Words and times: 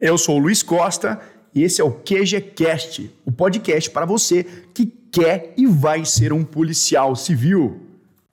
Eu 0.00 0.16
sou 0.16 0.36
o 0.36 0.38
Luiz 0.38 0.62
Costa 0.62 1.20
e 1.52 1.64
esse 1.64 1.80
é 1.80 1.84
o 1.84 1.90
QGCast, 1.90 3.10
o 3.24 3.32
podcast 3.32 3.90
para 3.90 4.06
você 4.06 4.44
que 4.72 4.86
quer 4.86 5.52
e 5.56 5.66
vai 5.66 6.04
ser 6.04 6.32
um 6.32 6.44
policial 6.44 7.16
civil. 7.16 7.80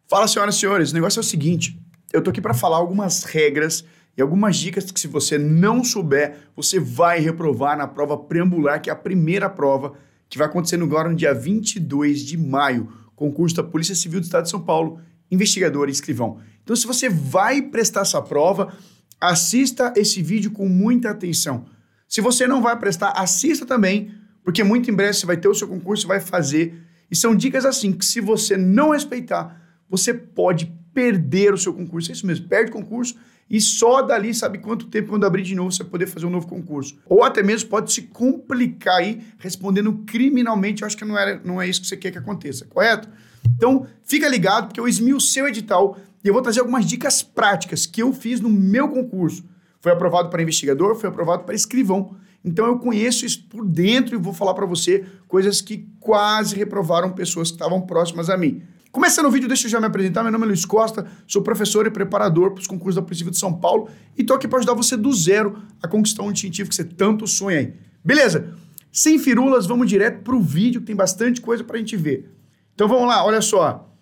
Fala, 0.07 0.27
senhoras 0.27 0.53
e 0.53 0.59
senhores, 0.59 0.91
o 0.91 0.93
negócio 0.93 1.17
é 1.17 1.21
o 1.21 1.23
seguinte: 1.23 1.75
eu 2.13 2.21
tô 2.21 2.29
aqui 2.29 2.39
para 2.39 2.53
falar 2.53 2.77
algumas 2.77 3.23
regras 3.23 3.83
e 4.15 4.21
algumas 4.21 4.57
dicas 4.57 4.91
que, 4.91 4.99
se 4.99 5.07
você 5.07 5.39
não 5.39 5.83
souber, 5.83 6.37
você 6.55 6.79
vai 6.79 7.19
reprovar 7.19 7.75
na 7.75 7.87
prova 7.87 8.15
preambular, 8.15 8.79
que 8.79 8.91
é 8.91 8.93
a 8.93 8.95
primeira 8.95 9.49
prova 9.49 9.93
que 10.29 10.37
vai 10.37 10.45
acontecer 10.45 10.79
agora 10.79 11.09
no 11.09 11.15
dia 11.15 11.33
22 11.33 12.19
de 12.19 12.37
maio, 12.37 12.93
concurso 13.15 13.55
da 13.55 13.63
Polícia 13.63 13.95
Civil 13.95 14.19
do 14.19 14.25
Estado 14.25 14.43
de 14.43 14.51
São 14.51 14.61
Paulo, 14.61 14.99
investigador 15.31 15.89
e 15.89 15.91
escrivão. 15.91 16.37
Então, 16.63 16.75
se 16.75 16.85
você 16.85 17.09
vai 17.09 17.59
prestar 17.63 18.01
essa 18.01 18.21
prova, 18.21 18.71
assista 19.19 19.93
esse 19.95 20.21
vídeo 20.21 20.51
com 20.51 20.67
muita 20.67 21.09
atenção. 21.09 21.65
Se 22.07 22.21
você 22.21 22.47
não 22.47 22.61
vai 22.61 22.77
prestar, 22.77 23.11
assista 23.11 23.65
também, 23.65 24.11
porque 24.43 24.63
muito 24.63 24.89
em 24.89 24.93
breve 24.93 25.13
você 25.13 25.25
vai 25.25 25.37
ter 25.37 25.47
o 25.47 25.55
seu 25.55 25.67
concurso 25.67 26.07
vai 26.07 26.19
fazer. 26.19 26.81
E 27.09 27.15
são 27.15 27.35
dicas 27.35 27.65
assim 27.65 27.91
que 27.91 28.05
se 28.05 28.21
você 28.21 28.55
não 28.55 28.91
respeitar, 28.91 29.61
você 29.89 30.13
pode 30.13 30.71
perder 30.93 31.53
o 31.53 31.57
seu 31.57 31.73
concurso. 31.73 32.11
É 32.11 32.13
isso 32.13 32.25
mesmo, 32.25 32.47
perde 32.47 32.69
o 32.71 32.73
concurso 32.73 33.15
e 33.49 33.61
só 33.61 34.01
dali 34.01 34.33
sabe 34.33 34.57
quanto 34.57 34.87
tempo 34.87 35.09
quando 35.09 35.25
abrir 35.25 35.43
de 35.43 35.53
novo 35.53 35.71
você 35.71 35.83
poder 35.83 36.07
fazer 36.07 36.25
um 36.25 36.31
novo 36.31 36.47
concurso. 36.47 36.97
Ou 37.05 37.23
até 37.23 37.43
mesmo 37.43 37.69
pode 37.69 37.91
se 37.91 38.03
complicar 38.03 38.97
aí 38.97 39.21
respondendo 39.37 40.03
criminalmente. 40.05 40.81
Eu 40.81 40.87
acho 40.87 40.97
que 40.97 41.05
não 41.05 41.17
é, 41.17 41.39
não 41.43 41.61
é 41.61 41.67
isso 41.67 41.81
que 41.81 41.87
você 41.87 41.97
quer 41.97 42.11
que 42.11 42.17
aconteça, 42.17 42.65
correto? 42.65 43.07
Então, 43.55 43.85
fica 44.03 44.27
ligado 44.27 44.67
porque 44.67 44.79
eu 44.79 44.87
esmio 44.87 45.17
o 45.17 45.21
seu 45.21 45.47
edital 45.47 45.97
e 46.25 46.27
eu 46.27 46.33
vou 46.33 46.41
trazer 46.41 46.59
algumas 46.59 46.87
dicas 46.87 47.21
práticas 47.21 47.85
que 47.85 48.01
eu 48.01 48.11
fiz 48.11 48.41
no 48.41 48.49
meu 48.49 48.89
concurso. 48.89 49.43
Foi 49.79 49.91
aprovado 49.91 50.27
para 50.31 50.41
investigador, 50.41 50.95
foi 50.95 51.07
aprovado 51.07 51.43
para 51.43 51.53
escrivão. 51.53 52.15
Então 52.43 52.65
eu 52.65 52.79
conheço 52.79 53.27
isso 53.27 53.47
por 53.47 53.63
dentro 53.63 54.15
e 54.15 54.17
vou 54.17 54.33
falar 54.33 54.55
para 54.55 54.65
você 54.65 55.05
coisas 55.27 55.61
que 55.61 55.87
quase 55.99 56.55
reprovaram 56.55 57.11
pessoas 57.11 57.51
que 57.51 57.57
estavam 57.57 57.79
próximas 57.79 58.27
a 58.27 58.35
mim. 58.35 58.63
Começando 58.91 59.27
o 59.27 59.31
vídeo, 59.31 59.47
deixa 59.47 59.67
eu 59.67 59.69
já 59.69 59.79
me 59.79 59.85
apresentar. 59.85 60.23
Meu 60.23 60.31
nome 60.31 60.45
é 60.45 60.47
Luiz 60.47 60.65
Costa, 60.65 61.05
sou 61.27 61.43
professor 61.43 61.85
e 61.85 61.91
preparador 61.91 62.53
para 62.53 62.61
os 62.61 62.65
concursos 62.65 62.95
da 62.95 63.03
Polícia 63.03 63.29
de 63.29 63.37
São 63.37 63.53
Paulo 63.53 63.87
e 64.17 64.21
estou 64.21 64.35
aqui 64.35 64.47
para 64.47 64.57
ajudar 64.57 64.73
você 64.73 64.97
do 64.97 65.13
zero 65.13 65.61
a 65.79 65.87
conquistar 65.87 66.23
um 66.23 66.35
científico 66.35 66.69
que 66.69 66.75
você 66.75 66.83
tanto 66.83 67.27
sonha 67.27 67.59
aí. 67.59 67.73
Beleza? 68.03 68.55
Sem 68.91 69.19
firulas, 69.19 69.67
vamos 69.67 69.87
direto 69.87 70.23
para 70.23 70.35
o 70.35 70.41
vídeo, 70.41 70.81
que 70.81 70.87
tem 70.87 70.95
bastante 70.95 71.39
coisa 71.39 71.63
para 71.63 71.75
a 71.75 71.79
gente 71.79 71.95
ver. 71.95 72.31
Então 72.73 72.87
vamos 72.87 73.07
lá, 73.07 73.23
olha 73.23 73.41
só. 73.41 73.94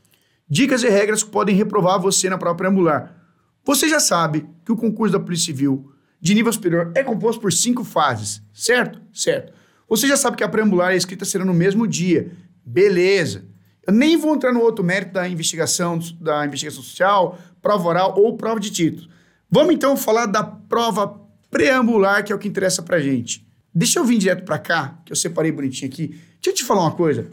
Dicas 0.50 0.84
e 0.84 0.90
regras 0.90 1.24
que 1.24 1.30
podem 1.30 1.56
reprovar 1.56 2.00
você 2.00 2.30
na 2.30 2.38
prova 2.38 2.56
preambular. 2.56 3.16
Você 3.66 3.88
já 3.88 4.00
sabe 4.00 4.46
que 4.66 4.72
o 4.72 4.76
concurso 4.76 5.14
da 5.14 5.20
Polícia 5.20 5.46
Civil 5.46 5.92
de 6.20 6.34
nível 6.34 6.52
superior 6.54 6.92
é 6.96 7.04
composto 7.04 7.42
por 7.42 7.52
cinco 7.52 7.84
fases, 7.84 8.42
certo? 8.54 9.02
Certo. 9.14 9.54
Você 9.90 10.08
já 10.08 10.16
sabe 10.16 10.38
que 10.38 10.44
a 10.44 10.50
preambular 10.50 10.92
e 10.92 10.96
a 10.96 10.98
escrita 10.98 11.26
serão 11.26 11.46
no 11.46 11.54
mesmo 11.54 11.88
dia. 11.88 12.32
Beleza. 12.66 13.46
Eu 13.86 13.94
nem 13.94 14.16
vou 14.16 14.34
entrar 14.34 14.54
no 14.54 14.62
outro 14.62 14.84
mérito 14.84 15.14
da 15.14 15.28
investigação, 15.28 16.00
da 16.20 16.46
investigação 16.46 16.82
social, 16.82 17.38
prova 17.62 17.88
oral 17.90 18.14
ou 18.18 18.38
prova 18.38 18.60
de 18.60 18.72
título. 18.72 19.10
Vamos 19.52 19.74
então 19.76 19.98
falar 19.98 20.26
da 20.26 20.44
prova 20.44 21.22
preambular, 21.52 22.24
que 22.24 22.32
é 22.32 22.36
o 22.36 22.40
que 22.40 22.48
interessa 22.48 22.82
pra 22.82 23.00
gente. 23.00 23.46
Deixa 23.76 24.00
eu 24.00 24.06
vir 24.06 24.18
direto 24.18 24.46
pra 24.46 24.58
cá, 24.58 25.00
que 25.06 25.12
eu 25.12 25.16
separei 25.16 25.52
bonitinho 25.52 25.92
aqui. 25.92 26.08
Deixa 26.08 26.50
eu 26.50 26.54
te 26.54 26.64
falar 26.64 26.82
uma 26.82 26.92
coisa. 26.92 27.28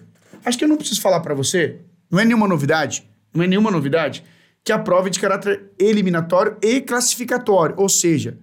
Acho 0.45 0.59
que 0.59 0.65
eu 0.65 0.69
não 0.69 0.77
preciso 0.77 1.01
falar 1.01 1.21
para 1.21 1.35
você, 1.35 1.81
não 2.11 2.19
é 2.19 2.25
nenhuma 2.25 2.49
novidade, 2.49 3.09
não 3.33 3.45
é 3.45 3.47
nenhuma 3.47 3.71
novidade, 3.71 4.25
que 4.65 4.73
a 4.73 4.79
prova 4.79 5.09
é 5.09 5.11
de 5.11 5.21
caráter 5.21 5.71
eliminatório 5.79 6.57
e 6.61 6.81
classificatório. 6.81 7.75
Ou 7.79 7.89
seja, 7.89 8.39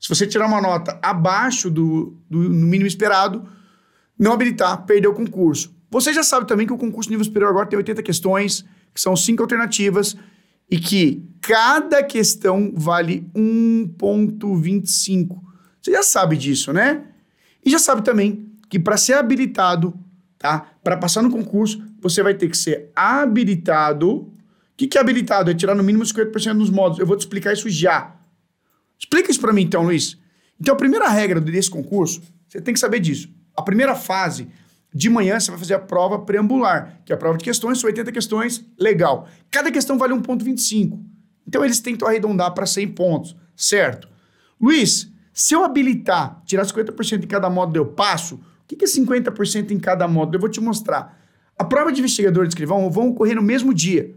se 0.00 0.08
você 0.08 0.26
tirar 0.26 0.46
uma 0.46 0.60
nota 0.60 0.98
abaixo 1.02 1.70
do, 1.70 2.18
do 2.28 2.38
mínimo 2.38 2.86
esperado, 2.86 3.46
não 4.18 4.32
habilitar, 4.32 4.84
perdeu 4.84 5.12
o 5.12 5.14
concurso. 5.14 5.74
Você 5.90 6.12
já 6.12 6.22
sabe 6.22 6.46
também 6.46 6.66
que 6.66 6.72
o 6.72 6.78
concurso 6.78 7.10
nível 7.10 7.24
superior 7.24 7.50
agora 7.50 7.66
tem 7.66 7.76
80 7.76 8.02
questões, 8.02 8.64
que 8.92 9.00
são 9.00 9.14
cinco 9.14 9.42
alternativas, 9.42 10.16
e 10.70 10.78
que 10.78 11.28
cada 11.40 12.02
questão 12.02 12.72
vale 12.74 13.28
1,25. 13.34 15.40
Você 15.80 15.92
já 15.92 16.02
sabe 16.02 16.36
disso, 16.36 16.72
né? 16.72 17.04
E 17.64 17.70
já 17.70 17.78
sabe 17.78 18.02
também 18.02 18.50
que 18.68 18.78
para 18.78 18.96
ser 18.96 19.14
habilitado 19.14 19.94
tá? 20.44 20.66
Para 20.82 20.98
passar 20.98 21.22
no 21.22 21.30
concurso, 21.30 21.82
você 22.04 22.22
vai 22.22 22.34
ter 22.34 22.50
que 22.50 22.56
ser 22.56 22.90
habilitado. 22.94 24.10
O 24.10 24.32
que, 24.76 24.86
que 24.86 24.98
é 24.98 25.00
habilitado? 25.00 25.50
É 25.50 25.54
tirar 25.54 25.74
no 25.74 25.82
mínimo 25.82 26.04
50% 26.04 26.58
dos 26.58 26.68
módulos. 26.68 26.98
Eu 26.98 27.06
vou 27.06 27.16
te 27.16 27.20
explicar 27.20 27.54
isso 27.54 27.70
já. 27.70 28.14
Explica 28.98 29.30
isso 29.30 29.40
para 29.40 29.54
mim 29.54 29.62
então, 29.62 29.84
Luiz. 29.84 30.18
Então, 30.60 30.74
a 30.74 30.76
primeira 30.76 31.08
regra 31.08 31.40
desse 31.40 31.70
concurso, 31.70 32.20
você 32.46 32.60
tem 32.60 32.74
que 32.74 32.80
saber 32.80 33.00
disso. 33.00 33.30
A 33.56 33.62
primeira 33.62 33.94
fase, 33.94 34.48
de 34.94 35.08
manhã, 35.08 35.40
você 35.40 35.50
vai 35.50 35.58
fazer 35.58 35.74
a 35.74 35.78
prova 35.78 36.18
preambular, 36.18 37.00
que 37.06 37.12
é 37.12 37.14
a 37.14 37.18
prova 37.18 37.38
de 37.38 37.44
questões, 37.44 37.80
são 37.80 37.88
80 37.88 38.12
questões, 38.12 38.62
legal. 38.78 39.26
Cada 39.50 39.72
questão 39.72 39.96
vale 39.96 40.12
1,25. 40.12 41.02
Então, 41.48 41.64
eles 41.64 41.80
tentam 41.80 42.06
arredondar 42.06 42.52
para 42.52 42.66
100 42.66 42.88
pontos, 42.88 43.34
certo? 43.56 44.08
Luiz, 44.60 45.10
se 45.32 45.54
eu 45.54 45.64
habilitar, 45.64 46.42
tirar 46.44 46.66
50% 46.66 47.24
em 47.24 47.26
cada 47.26 47.48
módulo, 47.48 47.78
eu 47.78 47.86
passo, 47.86 48.34
o 48.34 48.66
que 48.66 48.84
é 48.84 48.88
50% 48.88 49.70
em 49.70 49.78
cada 49.78 50.06
módulo? 50.06 50.36
Eu 50.36 50.40
vou 50.40 50.50
te 50.50 50.60
mostrar. 50.60 51.23
A 51.56 51.64
prova 51.64 51.92
de 51.92 52.00
investigador 52.00 52.44
de 52.44 52.50
escrivão 52.50 52.90
vão 52.90 53.08
ocorrer 53.08 53.36
no 53.36 53.42
mesmo 53.42 53.72
dia. 53.72 54.14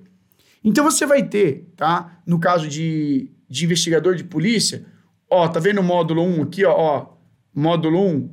Então 0.63 0.83
você 0.83 1.05
vai 1.05 1.23
ter, 1.23 1.71
tá? 1.75 2.19
No 2.25 2.39
caso 2.39 2.67
de, 2.67 3.31
de 3.49 3.65
investigador 3.65 4.15
de 4.15 4.23
polícia, 4.23 4.85
ó, 5.29 5.47
tá 5.47 5.59
vendo 5.59 5.79
o 5.79 5.83
módulo 5.83 6.23
1 6.23 6.43
aqui, 6.43 6.65
ó, 6.65 6.73
ó, 6.75 7.05
módulo 7.53 8.05
1, 8.05 8.29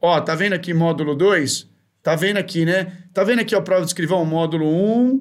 ó, 0.00 0.20
tá 0.20 0.34
vendo 0.34 0.54
aqui 0.54 0.72
módulo 0.72 1.14
2? 1.14 1.68
Tá 2.02 2.16
vendo 2.16 2.38
aqui, 2.38 2.64
né? 2.64 3.04
Tá 3.12 3.22
vendo 3.22 3.40
aqui 3.40 3.54
a 3.54 3.60
prova 3.60 3.82
de 3.82 3.88
escrivão, 3.88 4.24
módulo 4.24 4.66
1, 4.66 5.20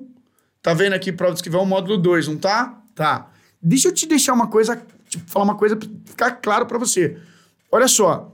tá 0.61 0.73
vendo 0.73 0.93
aqui 0.93 1.11
prova 1.11 1.33
de 1.33 1.39
escrivão, 1.39 1.65
módulo 1.65 1.97
2, 1.97 2.27
não 2.29 2.37
tá? 2.37 2.81
Tá. 2.95 3.29
Deixa 3.61 3.89
eu 3.89 3.93
te 3.93 4.07
deixar 4.07 4.33
uma 4.33 4.47
coisa, 4.47 4.81
tipo, 5.09 5.29
falar 5.29 5.45
uma 5.45 5.55
coisa 5.55 5.75
pra 5.75 5.87
ficar 6.05 6.31
claro 6.31 6.65
para 6.65 6.77
você. 6.77 7.17
Olha 7.71 7.87
só, 7.87 8.33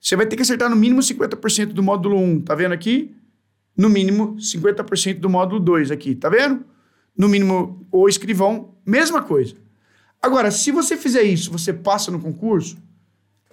você 0.00 0.16
vai 0.16 0.26
ter 0.26 0.36
que 0.36 0.42
acertar 0.42 0.70
no 0.70 0.76
mínimo 0.76 1.00
50% 1.00 1.66
do 1.66 1.82
módulo 1.82 2.16
1, 2.16 2.40
tá 2.40 2.54
vendo 2.54 2.72
aqui? 2.72 3.14
No 3.76 3.88
mínimo 3.88 4.36
50% 4.36 5.18
do 5.18 5.30
módulo 5.30 5.60
2 5.60 5.90
aqui, 5.90 6.14
tá 6.14 6.28
vendo? 6.28 6.64
No 7.16 7.28
mínimo 7.28 7.86
o 7.90 8.08
escrivão, 8.08 8.74
mesma 8.84 9.22
coisa. 9.22 9.54
Agora, 10.20 10.50
se 10.50 10.70
você 10.70 10.96
fizer 10.96 11.22
isso, 11.22 11.50
você 11.50 11.72
passa 11.72 12.10
no 12.10 12.20
concurso? 12.20 12.76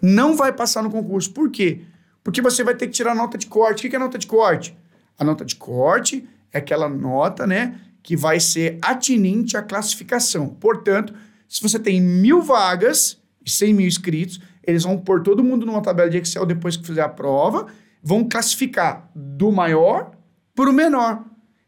Não 0.01 0.35
vai 0.35 0.53
passar 0.53 0.83
no 0.83 0.89
concurso. 0.91 1.31
Por 1.31 1.49
quê? 1.49 1.81
Porque 2.23 2.41
você 2.41 2.63
vai 2.63 2.75
ter 2.75 2.87
que 2.87 2.93
tirar 2.93 3.15
nota 3.15 3.37
de 3.37 3.47
corte. 3.47 3.87
O 3.87 3.89
que 3.89 3.95
é 3.95 3.99
nota 3.99 4.17
de 4.17 4.27
corte? 4.27 4.77
A 5.17 5.23
nota 5.23 5.43
de 5.43 5.55
corte 5.55 6.27
é 6.51 6.59
aquela 6.59 6.87
nota, 6.87 7.45
né, 7.45 7.79
que 8.01 8.15
vai 8.15 8.39
ser 8.39 8.77
atinente 8.81 9.57
à 9.57 9.61
classificação. 9.61 10.47
Portanto, 10.47 11.13
se 11.47 11.61
você 11.61 11.77
tem 11.79 12.01
mil 12.01 12.41
vagas 12.41 13.17
e 13.45 13.49
100 13.49 13.73
mil 13.73 13.87
inscritos, 13.87 14.39
eles 14.63 14.83
vão 14.83 14.97
pôr 14.97 15.21
todo 15.21 15.43
mundo 15.43 15.65
numa 15.65 15.81
tabela 15.81 16.09
de 16.09 16.17
Excel 16.17 16.45
depois 16.45 16.77
que 16.77 16.85
fizer 16.85 17.01
a 17.01 17.09
prova, 17.09 17.67
vão 18.01 18.27
classificar 18.27 19.09
do 19.15 19.51
maior 19.51 20.11
para 20.55 20.69
o 20.69 20.73
menor. 20.73 21.23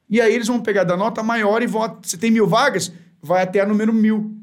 E 0.09 0.19
aí 0.19 0.33
eles 0.33 0.47
vão 0.47 0.59
pegar 0.59 0.83
da 0.83 0.97
nota 0.97 1.23
maior 1.23 1.61
e 1.61 1.67
vão. 1.67 1.99
Se 2.03 2.17
tem 2.17 2.31
mil 2.31 2.47
vagas, 2.47 2.91
vai 3.21 3.43
até 3.43 3.61
a 3.61 3.65
número 3.65 3.93
mil. 3.93 4.35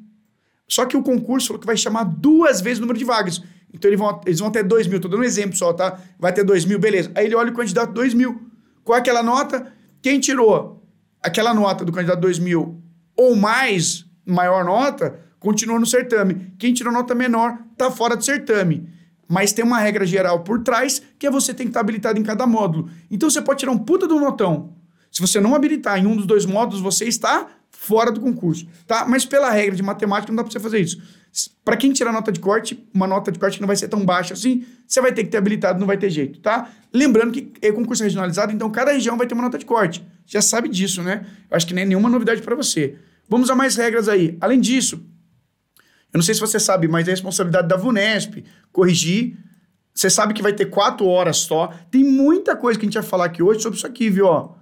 Só 0.67 0.87
que 0.87 0.97
o 0.97 1.03
concurso 1.03 1.49
falou 1.49 1.61
que 1.61 1.67
vai 1.67 1.77
chamar 1.77 2.05
duas 2.05 2.61
vezes 2.61 2.79
o 2.79 2.83
número 2.83 2.99
de 2.99 3.05
vagas. 3.05 3.43
Então 3.73 3.89
eles 3.89 3.99
vão, 3.99 4.21
eles 4.25 4.39
vão 4.39 4.49
até 4.49 4.63
dois 4.63 4.87
mil. 4.87 4.97
Estou 4.97 5.11
dando 5.11 5.21
um 5.21 5.25
exemplo 5.25 5.57
só, 5.57 5.73
tá? 5.73 5.99
Vai 6.19 6.33
ter 6.33 6.45
dois 6.45 6.65
mil, 6.65 6.79
beleza. 6.79 7.11
Aí 7.15 7.27
ele 7.27 7.35
olha 7.35 7.51
o 7.51 7.55
candidato 7.55 7.93
dois 7.93 8.15
mil. 8.15 8.41
Qual 8.85 8.97
é 8.97 9.01
aquela 9.01 9.23
nota? 9.23 9.73
Quem 10.01 10.21
tirou 10.21 10.87
aquela 11.23 11.53
nota 11.53 11.85
do 11.85 11.93
candidato 11.93 12.21
dois 12.21 12.39
mil 12.39 12.83
ou 13.17 13.35
mais, 13.35 14.07
maior 14.25 14.65
nota, 14.65 15.19
continua 15.41 15.79
no 15.79 15.87
certame. 15.87 16.55
Quem 16.59 16.73
tirou 16.73 16.93
nota 16.93 17.15
menor 17.15 17.59
está 17.73 17.91
fora 17.91 18.17
do 18.17 18.25
certame. 18.25 18.89
Mas 19.29 19.53
tem 19.53 19.65
uma 19.65 19.79
regra 19.79 20.07
geral 20.07 20.41
por 20.41 20.63
trás, 20.63 21.03
que 21.19 21.27
é 21.27 21.31
você 21.31 21.53
tem 21.53 21.67
que 21.67 21.71
estar 21.71 21.81
habilitado 21.81 22.19
em 22.19 22.23
cada 22.23 22.47
módulo. 22.47 22.89
Então 23.11 23.29
você 23.29 23.43
pode 23.43 23.61
tirar 23.61 23.73
um 23.73 23.79
puta 23.79 24.07
do 24.07 24.19
notão. 24.19 24.75
Se 25.11 25.21
você 25.21 25.41
não 25.41 25.55
habilitar 25.55 25.99
em 25.99 26.07
um 26.07 26.17
dos 26.17 26.27
dois 26.27 26.47
módulos, 26.47 26.81
você 26.81 27.05
está 27.05 27.47
fora 27.71 28.11
do 28.11 28.21
concurso, 28.21 28.67
tá? 28.87 29.07
Mas 29.07 29.25
pela 29.25 29.51
regra 29.51 29.77
de 29.77 29.83
matemática 29.83 30.33
não 30.33 30.37
dá 30.37 30.43
para 30.43 30.53
você 30.53 30.61
fazer 30.61 30.81
isso. 30.81 31.01
Para 31.65 31.77
quem 31.77 31.93
tirar 31.93 32.13
nota 32.13 32.33
de 32.33 32.41
corte, 32.41 32.83
uma 32.93 33.07
nota 33.07 33.31
de 33.31 33.39
corte 33.39 33.57
que 33.57 33.61
não 33.61 33.67
vai 33.67 33.77
ser 33.77 33.89
tão 33.89 34.05
baixa 34.05 34.35
assim, 34.35 34.65
você 34.87 35.01
vai 35.01 35.13
ter 35.13 35.25
que 35.25 35.31
ter 35.31 35.37
habilitado, 35.37 35.79
não 35.79 35.87
vai 35.87 35.97
ter 35.97 36.11
jeito, 36.11 36.41
tá? 36.41 36.71
Lembrando 36.93 37.33
que 37.33 37.53
é 37.61 37.71
concurso 37.71 38.03
regionalizado, 38.03 38.53
então 38.53 38.71
cada 38.71 38.93
região 38.93 39.17
vai 39.17 39.27
ter 39.27 39.35
uma 39.35 39.43
nota 39.45 39.59
de 39.59 39.67
corte. 39.67 40.05
Já 40.27 40.41
sabe 40.41 40.69
disso, 40.69 41.03
né? 41.03 41.27
Eu 41.51 41.57
acho 41.57 41.67
que 41.67 41.75
nem 41.75 41.85
é 41.85 41.87
nenhuma 41.87 42.09
novidade 42.09 42.43
para 42.43 42.57
você. 42.57 42.97
Vamos 43.29 43.51
a 43.51 43.55
mais 43.55 43.77
regras 43.77 44.09
aí. 44.09 44.37
Além 44.41 44.61
disso, 44.61 45.05
eu 46.13 46.19
não 46.19 46.23
sei 46.23 46.35
se 46.35 46.41
você 46.41 46.59
sabe, 46.59 46.89
mas 46.89 47.07
é 47.07 47.11
responsabilidade 47.11 47.69
da 47.69 47.77
VUNESP 47.77 48.45
corrigir. 48.73 49.37
Você 49.95 50.09
sabe 50.09 50.33
que 50.33 50.43
vai 50.43 50.53
ter 50.53 50.67
quatro 50.67 51.07
horas 51.07 51.39
só. 51.39 51.73
Tem 51.91 52.03
muita 52.03 52.57
coisa 52.57 52.79
que 52.79 52.87
a 52.87 52.89
gente 52.89 52.95
vai 52.95 53.03
falar 53.03 53.27
aqui 53.27 53.43
hoje 53.43 53.61
sobre 53.61 53.77
isso 53.77 53.87
aqui, 53.87 54.09
viu? 54.09 54.27
Ó, 54.27 54.55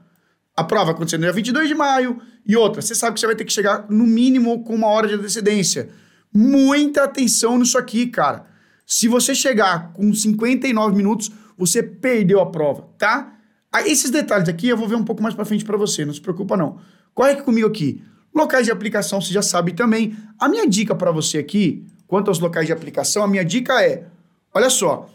a 0.57 0.65
prova 0.65 0.93
acontecendo 0.93 1.21
no 1.21 1.27
dia 1.27 1.33
22 1.33 1.69
de 1.69 1.75
maio. 1.75 2.21
E 2.45 2.57
outra, 2.57 2.81
você 2.81 2.95
sabe 2.95 3.15
que 3.15 3.21
você 3.21 3.27
vai 3.27 3.37
ter 3.37 3.45
que 3.45 3.53
chegar 3.53 3.87
no 3.89 4.07
mínimo 4.07 4.65
com 4.65 4.75
uma 4.75 4.89
hora 4.89 5.07
de 5.07 5.15
antecedência. 5.15 5.91
Muita 6.33 7.05
atenção 7.05 7.59
nisso 7.59 7.79
aqui, 7.79 8.07
cara. 8.07 8.47
Se 8.87 9.09
você 9.09 9.35
chegar 9.35 9.93
com 9.93 10.13
59 10.13 10.97
minutos, 10.97 11.31
você 11.57 11.83
perdeu 11.83 12.41
a 12.41 12.47
prova, 12.47 12.89
tá? 12.99 13.35
Ah, 13.73 13.83
esses 13.87 14.11
detalhes 14.11 14.49
aqui 14.49 14.69
eu 14.69 14.77
vou 14.77 14.89
ver 14.89 14.95
um 14.95 15.05
pouco 15.05 15.23
mais 15.23 15.35
para 15.35 15.45
frente 15.45 15.65
para 15.65 15.77
você, 15.77 16.05
não 16.05 16.15
se 16.15 16.21
preocupa 16.21 16.57
não. 16.57 16.79
Corre 17.13 17.33
aqui 17.33 17.43
comigo 17.43 17.67
aqui. 17.67 18.03
Locais 18.37 18.67
de 18.67 18.71
aplicação, 18.71 19.19
você 19.19 19.33
já 19.33 19.41
sabe 19.41 19.73
também. 19.73 20.15
A 20.39 20.47
minha 20.47 20.69
dica 20.69 20.95
para 20.95 21.11
você 21.11 21.39
aqui, 21.39 21.87
quanto 22.07 22.29
aos 22.29 22.39
locais 22.39 22.67
de 22.67 22.73
aplicação, 22.73 23.23
a 23.23 23.27
minha 23.27 23.43
dica 23.43 23.83
é, 23.83 24.05
olha 24.53 24.69
só, 24.69 25.09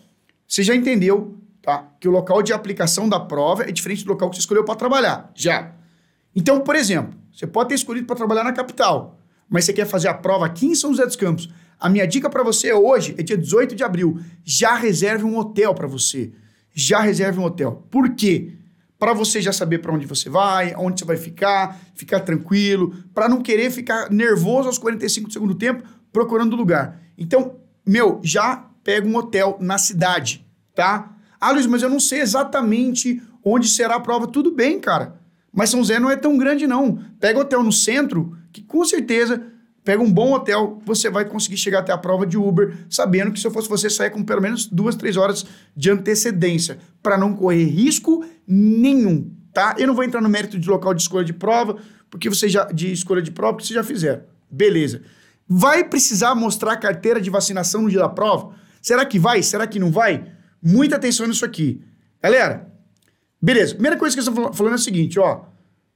você 0.47 0.63
já 0.63 0.75
entendeu, 0.75 1.37
tá? 1.61 1.87
Que 1.99 2.07
o 2.07 2.11
local 2.11 2.41
de 2.41 2.51
aplicação 2.51 3.07
da 3.07 3.19
prova 3.19 3.61
é 3.61 3.71
diferente 3.71 4.03
do 4.03 4.09
local 4.09 4.27
que 4.31 4.37
você 4.37 4.39
escolheu 4.39 4.65
para 4.65 4.73
trabalhar, 4.73 5.31
já. 5.35 5.71
Então, 6.35 6.61
por 6.61 6.75
exemplo, 6.75 7.13
você 7.31 7.45
pode 7.45 7.69
ter 7.69 7.75
escolhido 7.75 8.07
para 8.07 8.15
trabalhar 8.15 8.43
na 8.43 8.53
capital, 8.53 9.19
mas 9.47 9.65
você 9.65 9.73
quer 9.73 9.85
fazer 9.85 10.07
a 10.07 10.15
prova 10.15 10.47
aqui 10.47 10.65
em 10.65 10.73
São 10.73 10.89
José 10.89 11.05
dos 11.05 11.15
Campos. 11.15 11.47
A 11.79 11.87
minha 11.87 12.07
dica 12.07 12.27
para 12.27 12.41
você 12.41 12.73
hoje 12.73 13.13
é 13.19 13.21
dia 13.21 13.37
18 13.37 13.75
de 13.75 13.83
abril. 13.83 14.19
Já 14.43 14.75
reserve 14.75 15.25
um 15.25 15.37
hotel 15.37 15.75
para 15.75 15.85
você. 15.85 16.31
Já 16.73 17.01
reserve 17.01 17.39
um 17.39 17.43
hotel. 17.43 17.85
Por 17.91 18.15
quê? 18.15 18.53
Para 19.01 19.13
você 19.13 19.41
já 19.41 19.51
saber 19.51 19.79
para 19.79 19.91
onde 19.91 20.05
você 20.05 20.29
vai, 20.29 20.75
onde 20.77 20.99
você 20.99 21.05
vai 21.05 21.17
ficar, 21.17 21.75
ficar 21.95 22.19
tranquilo, 22.19 22.93
para 23.15 23.27
não 23.27 23.41
querer 23.41 23.71
ficar 23.71 24.11
nervoso 24.11 24.67
aos 24.67 24.77
45 24.77 25.27
do 25.27 25.33
segundo 25.33 25.55
tempo 25.55 25.83
procurando 26.13 26.55
lugar. 26.55 27.01
Então, 27.17 27.55
meu, 27.83 28.21
já 28.23 28.57
pega 28.83 29.07
um 29.07 29.15
hotel 29.15 29.57
na 29.59 29.79
cidade, 29.79 30.45
tá? 30.75 31.15
Ah, 31.39 31.49
Luiz, 31.49 31.65
mas 31.65 31.81
eu 31.81 31.89
não 31.89 31.99
sei 31.99 32.21
exatamente 32.21 33.19
onde 33.43 33.67
será 33.69 33.95
a 33.95 33.99
prova. 33.99 34.27
Tudo 34.27 34.51
bem, 34.51 34.79
cara. 34.79 35.19
Mas 35.51 35.71
São 35.71 35.79
José 35.79 35.99
não 35.99 36.11
é 36.11 36.15
tão 36.15 36.37
grande, 36.37 36.67
não. 36.67 37.03
Pega 37.19 37.39
hotel 37.39 37.63
no 37.63 37.71
centro, 37.71 38.37
que 38.53 38.61
com 38.61 38.85
certeza 38.85 39.50
pega 39.83 40.01
um 40.01 40.11
bom 40.11 40.33
hotel, 40.33 40.81
você 40.85 41.09
vai 41.09 41.25
conseguir 41.25 41.57
chegar 41.57 41.79
até 41.79 41.91
a 41.91 41.97
prova 41.97 42.25
de 42.25 42.37
Uber, 42.37 42.85
sabendo 42.89 43.31
que 43.31 43.39
se 43.39 43.47
eu 43.47 43.51
fosse 43.51 43.67
você, 43.67 43.89
sair 43.89 44.09
com 44.09 44.23
pelo 44.23 44.41
menos 44.41 44.67
duas, 44.67 44.95
três 44.95 45.17
horas 45.17 45.45
de 45.75 45.89
antecedência, 45.89 46.77
para 47.01 47.17
não 47.17 47.35
correr 47.35 47.65
risco 47.65 48.23
nenhum, 48.47 49.31
tá? 49.53 49.75
Eu 49.77 49.87
não 49.87 49.95
vou 49.95 50.03
entrar 50.03 50.21
no 50.21 50.29
mérito 50.29 50.59
de 50.59 50.69
local 50.69 50.93
de 50.93 51.01
escolha 51.01 51.25
de 51.25 51.33
prova, 51.33 51.77
porque 52.09 52.29
você 52.29 52.47
já 52.47 52.65
de 52.65 52.91
escolha 52.91 53.21
de 53.21 53.31
prova, 53.31 53.53
porque 53.53 53.67
você 53.67 53.73
já 53.73 53.83
fizeram. 53.83 54.23
Beleza. 54.49 55.01
Vai 55.47 55.83
precisar 55.83 56.35
mostrar 56.35 56.73
a 56.73 56.77
carteira 56.77 57.19
de 57.19 57.29
vacinação 57.29 57.81
no 57.81 57.89
dia 57.89 57.99
da 57.99 58.09
prova? 58.09 58.55
Será 58.81 59.05
que 59.05 59.19
vai? 59.19 59.41
Será 59.43 59.65
que 59.67 59.79
não 59.79 59.91
vai? 59.91 60.25
Muita 60.61 60.95
atenção 60.95 61.27
nisso 61.27 61.43
aqui. 61.43 61.83
Galera, 62.21 62.71
beleza. 63.41 63.73
Primeira 63.73 63.97
coisa 63.97 64.15
que 64.15 64.21
eu 64.21 64.27
estou 64.29 64.53
falando 64.53 64.73
é 64.73 64.75
o 64.75 64.79
seguinte, 64.79 65.19
ó. 65.19 65.45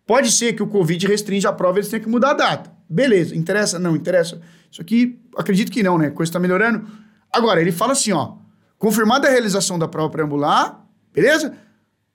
Pode 0.07 0.31
ser 0.31 0.53
que 0.53 0.61
o 0.61 0.67
Covid 0.67 1.07
restrinja 1.07 1.49
a 1.49 1.53
prova 1.53 1.77
e 1.77 1.79
eles 1.79 1.89
tenham 1.89 2.03
que 2.03 2.09
mudar 2.09 2.31
a 2.31 2.33
data. 2.33 2.74
Beleza, 2.89 3.35
interessa? 3.35 3.79
Não, 3.79 3.95
interessa. 3.95 4.41
Isso 4.71 4.81
aqui, 4.81 5.19
acredito 5.37 5.71
que 5.71 5.81
não, 5.81 5.97
né? 5.97 6.07
A 6.07 6.11
coisa 6.11 6.29
está 6.29 6.39
melhorando. 6.39 6.87
Agora, 7.31 7.61
ele 7.61 7.71
fala 7.71 7.93
assim, 7.93 8.11
ó. 8.11 8.35
Confirmada 8.77 9.27
a 9.27 9.31
realização 9.31 9.79
da 9.79 9.87
prova 9.87 10.09
preambular, 10.09 10.85
beleza? 11.13 11.53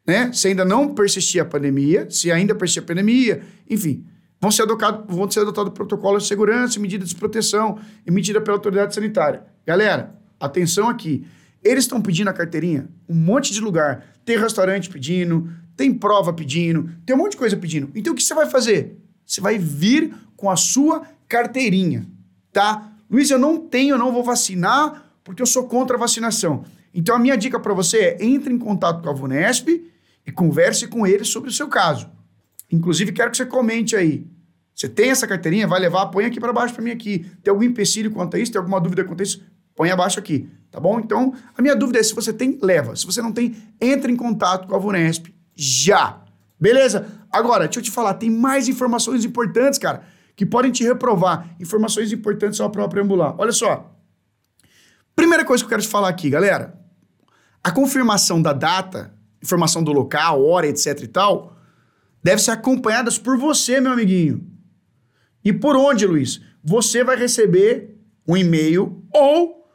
Né? 0.07 0.33
Se 0.33 0.49
ainda 0.49 0.65
não 0.65 0.95
persistir 0.95 1.41
a 1.41 1.45
pandemia, 1.45 2.09
se 2.11 2.31
ainda 2.31 2.55
persistir 2.55 2.83
a 2.83 2.87
pandemia, 2.87 3.43
enfim, 3.69 4.05
vão 4.41 4.51
ser 4.51 4.63
adotados 4.63 5.37
adotado 5.37 5.71
protocolos 5.71 6.25
de 6.25 6.29
segurança, 6.29 6.79
medidas 6.79 7.11
de 7.11 7.15
proteção 7.15 7.79
emitida 8.07 8.41
pela 8.41 8.57
autoridade 8.57 8.95
sanitária. 8.95 9.45
Galera, 9.67 10.15
atenção 10.39 10.89
aqui. 10.89 11.27
Eles 11.63 11.85
estão 11.85 12.01
pedindo 12.01 12.29
a 12.29 12.33
carteirinha, 12.33 12.89
um 13.09 13.15
monte 13.15 13.53
de 13.53 13.61
lugar. 13.61 14.05
Tem 14.25 14.39
restaurante 14.39 14.89
pedindo, 14.89 15.51
tem 15.77 15.93
prova 15.93 16.33
pedindo, 16.33 16.91
tem 17.05 17.15
um 17.15 17.19
monte 17.19 17.33
de 17.33 17.39
coisa 17.39 17.57
pedindo. 17.57 17.91
Então 17.95 18.13
o 18.13 18.17
que 18.17 18.23
você 18.23 18.35
vai 18.35 18.47
fazer? 18.47 18.97
Você 19.31 19.41
vai 19.41 19.59
vir 19.59 20.13
com 20.37 20.51
a 20.51 20.57
sua 20.57 21.07
carteirinha, 21.29 22.05
tá? 22.53 22.91
Luiz, 23.09 23.31
eu 23.31 23.39
não 23.39 23.61
tenho, 23.61 23.95
eu 23.95 23.99
não 23.99 24.11
vou 24.13 24.25
vacinar 24.25 25.15
porque 25.23 25.41
eu 25.41 25.47
sou 25.47 25.69
contra 25.69 25.97
a 25.97 26.01
vacinação. 26.01 26.65
Então 26.93 27.15
a 27.15 27.19
minha 27.19 27.37
dica 27.37 27.61
para 27.61 27.73
você 27.73 27.99
é 27.99 28.25
entre 28.25 28.53
em 28.53 28.59
contato 28.59 29.01
com 29.01 29.09
a 29.09 29.13
Vunesp 29.13 29.69
e 30.27 30.33
converse 30.33 30.89
com 30.89 31.07
eles 31.07 31.29
sobre 31.29 31.49
o 31.49 31.53
seu 31.53 31.69
caso. 31.69 32.11
Inclusive 32.73 33.13
quero 33.13 33.31
que 33.31 33.37
você 33.37 33.47
comente 33.47 33.95
aí. 33.95 34.27
Você 34.75 34.89
tem 34.89 35.11
essa 35.11 35.29
carteirinha? 35.29 35.69
Vai 35.69 35.79
levar? 35.79 36.07
Põe 36.07 36.25
aqui 36.25 36.41
para 36.41 36.53
baixo 36.53 36.75
para 36.75 36.83
mim 36.83 36.91
aqui. 36.91 37.25
Tem 37.41 37.53
algum 37.53 37.63
empecilho 37.63 38.11
quanto 38.11 38.37
a 38.37 38.41
isso? 38.41 38.51
Tem 38.51 38.59
alguma 38.59 38.81
dúvida 38.81 39.05
quanto 39.05 39.21
a 39.21 39.23
isso? 39.23 39.45
Põe 39.77 39.93
abaixo 39.93 40.19
aqui, 40.19 40.49
tá 40.73 40.81
bom? 40.81 40.99
Então, 40.99 41.33
a 41.57 41.63
minha 41.63 41.77
dúvida 41.77 42.01
é 42.01 42.03
se 42.03 42.17
você 42.17 42.33
tem, 42.33 42.59
leva. 42.61 42.97
Se 42.97 43.07
você 43.07 43.23
não 43.23 43.31
tem, 43.31 43.55
entre 43.81 44.11
em 44.11 44.17
contato 44.17 44.67
com 44.67 44.75
a 44.75 44.79
Vunesp 44.79 45.33
já. 45.55 46.21
Beleza? 46.61 47.07
Agora, 47.33 47.65
deixa 47.65 47.79
eu 47.81 47.85
te 47.85 47.91
falar, 47.91 48.15
tem 48.15 48.31
mais 48.31 48.69
informações 48.69 49.25
importantes, 49.25 49.79
cara, 49.79 50.03
que 50.37 50.45
podem 50.45 50.71
te 50.71 50.85
reprovar. 50.85 51.57
Informações 51.59 52.13
importantes 52.13 52.59
sobre 52.59 52.69
a 52.69 52.73
prova 52.73 52.89
preambular. 52.89 53.35
Olha 53.39 53.53
só. 53.53 53.97
Primeira 55.17 55.45
coisa 55.45 55.63
que 55.63 55.67
eu 55.67 55.71
quero 55.71 55.83
te 55.83 55.89
falar 55.89 56.09
aqui, 56.09 56.29
galera. 56.29 56.79
A 57.63 57.71
confirmação 57.71 58.41
da 58.41 58.53
data, 58.53 59.15
informação 59.43 59.83
do 59.83 59.93
local, 59.93 60.45
hora, 60.45 60.67
etc 60.67 61.03
e 61.03 61.07
tal, 61.07 61.57
deve 62.23 62.43
ser 62.43 62.51
acompanhadas 62.51 63.19
por 63.19 63.39
você, 63.39 63.81
meu 63.81 63.93
amiguinho. 63.93 64.47
E 65.45 65.53
por 65.53 65.77
onde, 65.77 66.07
Luiz? 66.07 66.41
Você 66.63 67.03
vai 67.03 67.17
receber 67.17 67.99
um 68.27 68.37
e-mail 68.37 69.03
ou, 69.13 69.67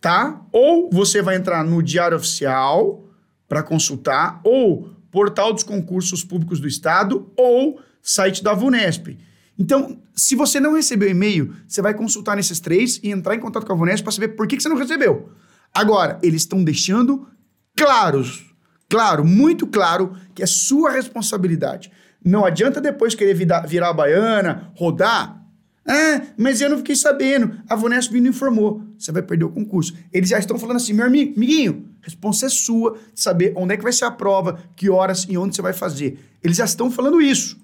tá? 0.00 0.44
Ou 0.52 0.90
você 0.90 1.22
vai 1.22 1.36
entrar 1.36 1.64
no 1.64 1.82
Diário 1.82 2.16
Oficial 2.16 3.08
para 3.48 3.62
consultar, 3.62 4.40
ou 4.44 4.93
portal 5.14 5.52
dos 5.52 5.62
concursos 5.62 6.24
públicos 6.24 6.58
do 6.58 6.66
Estado 6.66 7.30
ou 7.36 7.80
site 8.02 8.42
da 8.42 8.52
VUNESP. 8.52 9.16
Então, 9.56 9.96
se 10.12 10.34
você 10.34 10.58
não 10.58 10.74
recebeu 10.74 11.08
e-mail, 11.08 11.54
você 11.68 11.80
vai 11.80 11.94
consultar 11.94 12.34
nesses 12.34 12.58
três 12.58 12.98
e 13.00 13.12
entrar 13.12 13.36
em 13.36 13.38
contato 13.38 13.64
com 13.64 13.72
a 13.72 13.76
VUNESP 13.76 14.02
para 14.02 14.12
saber 14.12 14.28
por 14.30 14.48
que, 14.48 14.56
que 14.56 14.62
você 14.64 14.68
não 14.68 14.76
recebeu. 14.76 15.30
Agora, 15.72 16.18
eles 16.20 16.42
estão 16.42 16.64
deixando 16.64 17.28
claros, 17.76 18.44
claro, 18.88 19.24
muito 19.24 19.68
claro, 19.68 20.16
que 20.34 20.42
é 20.42 20.46
sua 20.46 20.90
responsabilidade. 20.90 21.92
Não 22.24 22.44
adianta 22.44 22.80
depois 22.80 23.14
querer 23.14 23.34
virar, 23.34 23.60
virar 23.60 23.90
a 23.90 23.94
baiana, 23.94 24.72
rodar. 24.74 25.40
Ah, 25.86 26.22
mas 26.36 26.60
eu 26.60 26.68
não 26.68 26.78
fiquei 26.78 26.96
sabendo. 26.96 27.56
A 27.68 27.76
Vunesp 27.76 28.12
não 28.14 28.30
informou. 28.30 28.82
Você 28.98 29.12
vai 29.12 29.22
perder 29.22 29.44
o 29.44 29.52
concurso. 29.52 29.94
Eles 30.12 30.30
já 30.30 30.40
estão 30.40 30.58
falando 30.58 30.78
assim, 30.78 30.92
meu 30.92 31.06
amiguinho, 31.06 31.93
responsa 32.04 32.46
é 32.46 32.48
sua 32.48 32.98
de 33.12 33.20
saber 33.20 33.52
onde 33.56 33.74
é 33.74 33.76
que 33.76 33.82
vai 33.82 33.92
ser 33.92 34.04
a 34.04 34.10
prova, 34.10 34.60
que 34.76 34.88
horas 34.88 35.26
e 35.28 35.36
onde 35.36 35.56
você 35.56 35.62
vai 35.62 35.72
fazer. 35.72 36.18
Eles 36.42 36.58
já 36.58 36.64
estão 36.64 36.90
falando 36.90 37.20
isso. 37.20 37.58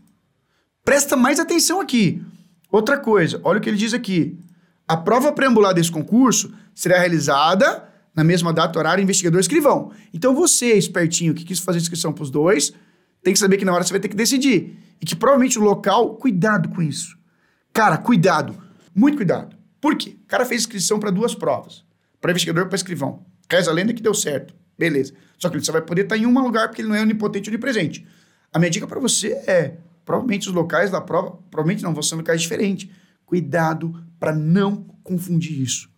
Presta 0.84 1.16
mais 1.16 1.38
atenção 1.38 1.80
aqui. 1.80 2.22
Outra 2.72 2.98
coisa, 2.98 3.40
olha 3.44 3.58
o 3.58 3.60
que 3.60 3.68
ele 3.68 3.76
diz 3.76 3.92
aqui. 3.92 4.38
A 4.88 4.96
prova 4.96 5.32
preambular 5.32 5.74
desse 5.74 5.90
concurso 5.90 6.52
será 6.74 6.98
realizada 6.98 7.88
na 8.14 8.24
mesma 8.24 8.52
data, 8.52 8.78
horário, 8.78 9.02
investigador 9.02 9.40
escrivão. 9.40 9.92
Então 10.12 10.34
você, 10.34 10.74
espertinho, 10.74 11.34
que 11.34 11.44
quis 11.44 11.60
fazer 11.60 11.78
inscrição 11.78 12.12
para 12.12 12.22
os 12.22 12.30
dois, 12.30 12.72
tem 13.22 13.32
que 13.32 13.38
saber 13.38 13.56
que 13.56 13.64
na 13.64 13.72
hora 13.72 13.84
você 13.84 13.92
vai 13.92 14.00
ter 14.00 14.08
que 14.08 14.16
decidir. 14.16 14.76
E 15.00 15.06
que 15.06 15.14
provavelmente 15.14 15.58
o 15.58 15.62
local, 15.62 16.14
cuidado 16.16 16.68
com 16.70 16.82
isso. 16.82 17.16
Cara, 17.72 17.96
cuidado. 17.96 18.60
Muito 18.94 19.16
cuidado. 19.16 19.56
Por 19.80 19.96
quê? 19.96 20.16
O 20.24 20.26
cara 20.26 20.44
fez 20.44 20.62
inscrição 20.62 20.98
para 20.98 21.10
duas 21.10 21.34
provas. 21.34 21.84
Para 22.20 22.32
investigador 22.32 22.66
e 22.66 22.68
para 22.68 22.76
escrivão. 22.76 23.24
Reza 23.50 23.70
a 23.70 23.74
lenda 23.74 23.92
que 23.92 24.02
deu 24.02 24.14
certo. 24.14 24.54
Beleza. 24.78 25.12
Só 25.38 25.48
que 25.48 25.56
ele 25.56 25.64
só 25.64 25.72
vai 25.72 25.82
poder 25.82 26.02
estar 26.02 26.16
em 26.16 26.26
um 26.26 26.38
lugar 26.40 26.68
porque 26.68 26.82
ele 26.82 26.88
não 26.88 26.94
é 26.94 27.02
onipotente 27.02 27.48
ou 27.48 27.52
onipresente. 27.52 28.06
A 28.52 28.58
minha 28.58 28.70
dica 28.70 28.86
para 28.86 29.00
você 29.00 29.32
é, 29.46 29.76
provavelmente 30.04 30.48
os 30.48 30.54
locais 30.54 30.90
da 30.90 31.00
prova, 31.00 31.38
provavelmente 31.50 31.82
não, 31.82 31.92
vão 31.92 32.02
ser 32.02 32.14
locais 32.14 32.40
diferentes. 32.40 32.88
Cuidado 33.24 34.02
para 34.18 34.34
não 34.34 34.84
confundir 35.02 35.60
isso. 35.60 35.88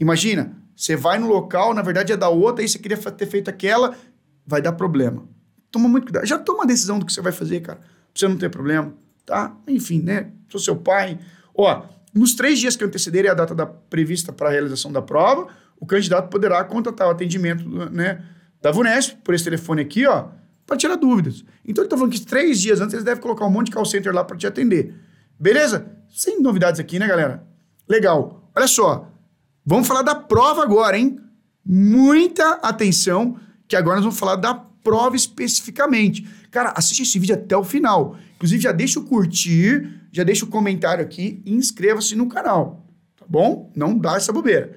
Imagina, 0.00 0.56
você 0.74 0.96
vai 0.96 1.18
no 1.18 1.26
local, 1.26 1.74
na 1.74 1.82
verdade 1.82 2.12
é 2.12 2.16
da 2.16 2.28
outra, 2.28 2.62
aí 2.62 2.68
você 2.68 2.78
queria 2.78 2.96
ter 2.96 3.26
feito 3.26 3.50
aquela, 3.50 3.96
vai 4.46 4.62
dar 4.62 4.72
problema. 4.72 5.28
Toma 5.70 5.88
muito 5.88 6.04
cuidado. 6.04 6.26
Já 6.26 6.38
toma 6.38 6.64
a 6.64 6.66
decisão 6.66 6.98
do 6.98 7.04
que 7.04 7.12
você 7.12 7.20
vai 7.20 7.32
fazer, 7.32 7.60
cara. 7.60 7.78
Pra 7.78 7.86
você 8.14 8.28
não 8.28 8.36
ter 8.36 8.48
problema, 8.48 8.94
tá? 9.26 9.54
Enfim, 9.66 10.00
né? 10.00 10.30
Sou 10.48 10.60
seu 10.60 10.76
pai. 10.76 11.18
Ó, 11.54 11.84
nos 12.14 12.34
três 12.34 12.58
dias 12.58 12.74
que 12.74 12.84
antecederem 12.84 13.30
a 13.30 13.34
data 13.34 13.54
da, 13.54 13.66
prevista 13.66 14.32
para 14.32 14.48
a 14.48 14.52
realização 14.52 14.90
da 14.90 15.02
prova, 15.02 15.48
o 15.80 15.86
candidato 15.86 16.28
poderá 16.28 16.62
contratar 16.64 17.08
o 17.08 17.10
atendimento 17.10 17.68
né, 17.90 18.24
da 18.60 18.70
VUNESP 18.70 19.16
por 19.22 19.34
esse 19.34 19.44
telefone 19.44 19.82
aqui, 19.82 20.06
ó, 20.06 20.28
para 20.66 20.76
tirar 20.76 20.96
dúvidas. 20.96 21.44
Então 21.64 21.82
ele 21.82 21.86
está 21.86 21.96
falando 21.96 22.12
que 22.12 22.20
três 22.20 22.60
dias 22.60 22.80
antes 22.80 22.94
eles 22.94 23.04
devem 23.04 23.22
colocar 23.22 23.46
um 23.46 23.50
monte 23.50 23.66
de 23.66 23.72
call 23.72 23.84
center 23.84 24.12
lá 24.12 24.24
para 24.24 24.36
te 24.36 24.46
atender. 24.46 24.94
Beleza? 25.38 25.90
Sem 26.08 26.42
novidades 26.42 26.80
aqui, 26.80 26.98
né, 26.98 27.06
galera? 27.06 27.46
Legal. 27.88 28.50
Olha 28.54 28.66
só. 28.66 29.10
Vamos 29.64 29.86
falar 29.86 30.02
da 30.02 30.14
prova 30.14 30.62
agora, 30.62 30.98
hein? 30.98 31.18
Muita 31.64 32.54
atenção, 32.62 33.38
que 33.66 33.76
agora 33.76 33.96
nós 33.96 34.04
vamos 34.04 34.18
falar 34.18 34.36
da 34.36 34.54
prova 34.54 35.14
especificamente. 35.14 36.26
Cara, 36.50 36.72
assiste 36.74 37.02
esse 37.02 37.18
vídeo 37.18 37.34
até 37.34 37.56
o 37.56 37.62
final. 37.62 38.16
Inclusive, 38.36 38.62
já 38.62 38.72
deixa 38.72 38.98
o 38.98 39.04
curtir, 39.04 40.06
já 40.10 40.24
deixa 40.24 40.44
o 40.44 40.48
comentário 40.48 41.04
aqui 41.04 41.42
e 41.44 41.52
inscreva-se 41.54 42.16
no 42.16 42.28
canal. 42.28 42.86
Tá 43.16 43.26
bom? 43.28 43.70
Não 43.76 43.96
dá 43.98 44.16
essa 44.16 44.32
bobeira. 44.32 44.76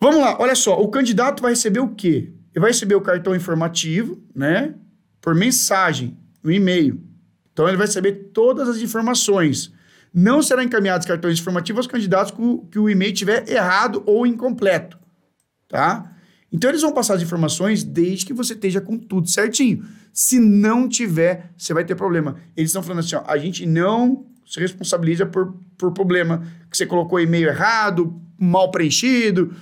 Vamos 0.00 0.20
lá, 0.20 0.36
olha 0.40 0.54
só, 0.54 0.80
o 0.80 0.88
candidato 0.88 1.42
vai 1.42 1.52
receber 1.52 1.80
o 1.80 1.88
quê? 1.88 2.32
Ele 2.54 2.60
vai 2.60 2.70
receber 2.70 2.94
o 2.94 3.00
cartão 3.00 3.34
informativo, 3.34 4.22
né? 4.34 4.74
Por 5.20 5.34
mensagem, 5.34 6.16
no 6.42 6.52
e-mail. 6.52 7.02
Então 7.52 7.66
ele 7.66 7.76
vai 7.76 7.86
receber 7.86 8.30
todas 8.32 8.68
as 8.68 8.78
informações. 8.78 9.72
Não 10.14 10.42
serão 10.42 10.62
encaminhados 10.62 11.06
cartões 11.06 11.38
informativos 11.38 11.78
aos 11.78 11.86
candidatos 11.86 12.32
que 12.70 12.78
o, 12.78 12.88
e-mail 12.88 13.12
tiver 13.12 13.48
errado 13.48 14.02
ou 14.06 14.26
incompleto, 14.26 14.98
tá? 15.68 16.14
Então 16.50 16.70
eles 16.70 16.80
vão 16.80 16.92
passar 16.92 17.14
as 17.14 17.22
informações 17.22 17.84
desde 17.84 18.24
que 18.24 18.32
você 18.32 18.54
esteja 18.54 18.80
com 18.80 18.96
tudo 18.96 19.28
certinho. 19.28 19.84
Se 20.12 20.38
não 20.40 20.88
tiver, 20.88 21.50
você 21.56 21.74
vai 21.74 21.84
ter 21.84 21.94
problema. 21.94 22.36
Eles 22.56 22.70
estão 22.70 22.82
falando 22.82 23.00
assim, 23.00 23.16
ó, 23.16 23.24
a 23.26 23.36
gente 23.36 23.66
não 23.66 24.26
se 24.46 24.58
responsabiliza 24.58 25.26
por, 25.26 25.54
por 25.76 25.92
problema 25.92 26.42
que 26.70 26.76
você 26.76 26.86
colocou 26.86 27.20
e-mail 27.20 27.48
errado, 27.48 28.18
mal 28.38 28.70
preenchido. 28.70 29.54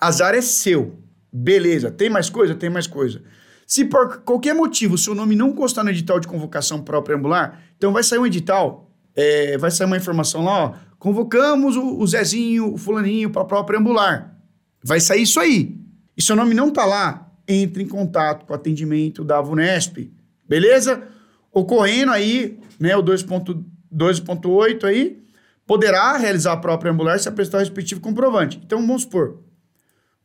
Azar 0.00 0.34
é 0.34 0.40
seu. 0.40 0.98
Beleza. 1.32 1.90
Tem 1.90 2.08
mais 2.08 2.30
coisa? 2.30 2.54
Tem 2.54 2.70
mais 2.70 2.86
coisa. 2.86 3.22
Se 3.66 3.84
por 3.84 4.22
qualquer 4.22 4.54
motivo 4.54 4.98
seu 4.98 5.14
nome 5.14 5.36
não 5.36 5.52
constar 5.52 5.84
no 5.84 5.90
edital 5.90 6.18
de 6.18 6.26
convocação 6.26 6.82
para 6.82 6.98
o 6.98 7.02
preambular, 7.02 7.62
então 7.76 7.92
vai 7.92 8.02
sair 8.02 8.18
um 8.18 8.26
edital, 8.26 8.90
é, 9.14 9.56
vai 9.58 9.70
sair 9.70 9.86
uma 9.86 9.96
informação 9.96 10.44
lá, 10.44 10.64
ó, 10.64 10.74
convocamos 10.98 11.76
o, 11.76 11.98
o 11.98 12.06
Zezinho, 12.06 12.74
o 12.74 12.76
fulaninho 12.76 13.30
para 13.30 13.42
a 13.42 13.44
prova 13.44 13.64
preambular. 13.64 14.36
Vai 14.82 14.98
sair 14.98 15.22
isso 15.22 15.38
aí. 15.38 15.78
E 16.16 16.22
seu 16.22 16.34
nome 16.34 16.52
não 16.52 16.68
está 16.68 16.84
lá, 16.84 17.30
entre 17.46 17.82
em 17.82 17.88
contato 17.88 18.44
com 18.44 18.52
o 18.52 18.56
atendimento 18.56 19.22
da 19.22 19.40
VUNESP. 19.40 20.12
Beleza? 20.48 21.04
Ocorrendo 21.52 22.12
aí, 22.12 22.58
né, 22.78 22.96
o 22.96 23.02
2.2.8 23.02 24.84
aí, 24.84 25.22
poderá 25.66 26.16
realizar 26.16 26.54
a 26.54 26.56
própria 26.56 26.90
ambulância 26.90 27.28
e 27.28 27.32
apresentar 27.32 27.58
o 27.58 27.60
respectivo 27.60 28.00
comprovante. 28.00 28.60
Então, 28.64 28.80
vamos 28.80 29.02
supor, 29.02 29.38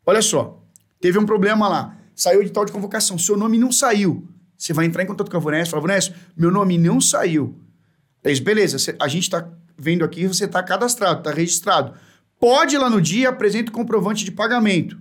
olha 0.05 0.21
só, 0.21 0.61
teve 0.99 1.17
um 1.17 1.25
problema 1.25 1.67
lá, 1.67 1.97
saiu 2.15 2.39
o 2.39 2.41
edital 2.41 2.65
de 2.65 2.71
convocação, 2.71 3.17
seu 3.17 3.35
nome 3.35 3.57
não 3.57 3.71
saiu. 3.71 4.27
Você 4.57 4.73
vai 4.73 4.85
entrar 4.85 5.03
em 5.03 5.05
contato 5.05 5.29
com 5.29 5.37
a 5.37 5.39
VUNESP, 5.39 5.71
fala, 5.71 5.81
VUNESP, 5.81 6.15
meu 6.35 6.51
nome 6.51 6.77
não 6.77 7.01
saiu. 7.01 7.59
É 8.23 8.31
isso, 8.31 8.43
beleza, 8.43 8.77
a 8.99 9.07
gente 9.07 9.23
está 9.23 9.47
vendo 9.77 10.03
aqui, 10.03 10.25
você 10.27 10.45
está 10.45 10.63
cadastrado, 10.63 11.19
está 11.19 11.31
registrado. 11.31 11.93
Pode 12.39 12.75
ir 12.75 12.77
lá 12.77 12.89
no 12.89 13.01
dia, 13.01 13.29
apresenta 13.29 13.69
o 13.69 13.73
comprovante 13.73 14.23
de 14.23 14.31
pagamento. 14.31 14.97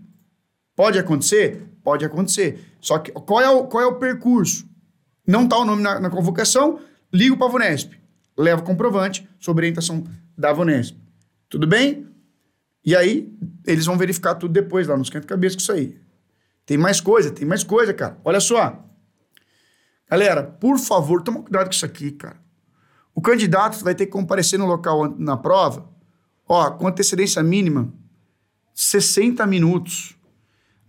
Pode 0.77 0.99
acontecer? 0.99 1.69
Pode 1.83 2.05
acontecer. 2.05 2.61
Só 2.81 2.99
que 2.99 3.13
qual 3.13 3.41
é 3.41 3.49
o, 3.49 3.65
qual 3.65 3.83
é 3.83 3.87
o 3.87 3.97
percurso? 3.97 4.69
Não 5.27 5.45
está 5.45 5.57
o 5.59 5.65
nome 5.65 5.83
na, 5.83 6.01
na 6.01 6.11
convocação, 6.11 6.81
ligo 7.13 7.37
para 7.37 7.47
a 7.47 7.51
VUNESP. 7.51 7.99
Levo 8.37 8.63
o 8.63 8.65
comprovante 8.65 9.29
sobre 9.39 9.67
orientação 9.67 10.05
da 10.37 10.53
VUNESP. 10.53 10.99
Tudo 11.49 11.67
bem? 11.67 12.07
E 12.85 12.95
aí, 12.95 13.33
eles 13.67 13.87
vão 13.87 13.97
verificar 13.97 14.35
tudo 14.35 14.53
depois 14.53 14.87
lá, 14.87 14.95
não 14.95 15.03
esquenta 15.03 15.27
cabeça 15.27 15.57
com 15.57 15.63
isso 15.63 15.73
aí. 15.73 15.99
Tem 16.67 16.77
mais 16.77 17.01
coisa, 17.01 17.31
tem 17.31 17.47
mais 17.47 17.65
coisa, 17.65 17.95
cara. 17.95 18.19
Olha 18.25 18.41
só. 18.41 18.85
Galera, 20.11 20.43
por 20.43 20.79
favor, 20.79 21.23
toma 21.23 21.43
cuidado 21.43 21.67
com 21.67 21.73
isso 21.73 21.87
aqui, 21.87 22.11
cara. 22.13 22.37
O 23.15 23.21
candidato 23.21 23.83
vai 23.83 23.95
ter 23.95 24.07
que 24.07 24.13
comparecer 24.13 24.59
no 24.59 24.67
local 24.67 25.15
na 25.19 25.37
prova, 25.37 25.89
ó, 26.47 26.71
com 26.73 26.87
antecedência 26.87 27.43
mínima, 27.43 27.93
60 28.75 29.47
minutos. 29.47 30.17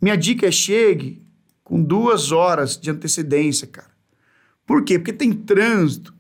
Minha 0.01 0.17
dica 0.17 0.47
é 0.47 0.51
chegue 0.51 1.25
com 1.63 1.81
duas 1.81 2.31
horas 2.31 2.77
de 2.77 2.89
antecedência, 2.89 3.67
cara. 3.67 3.91
Por 4.65 4.83
quê? 4.83 4.97
Porque 4.97 5.13
tem 5.13 5.31
trânsito. 5.31 6.13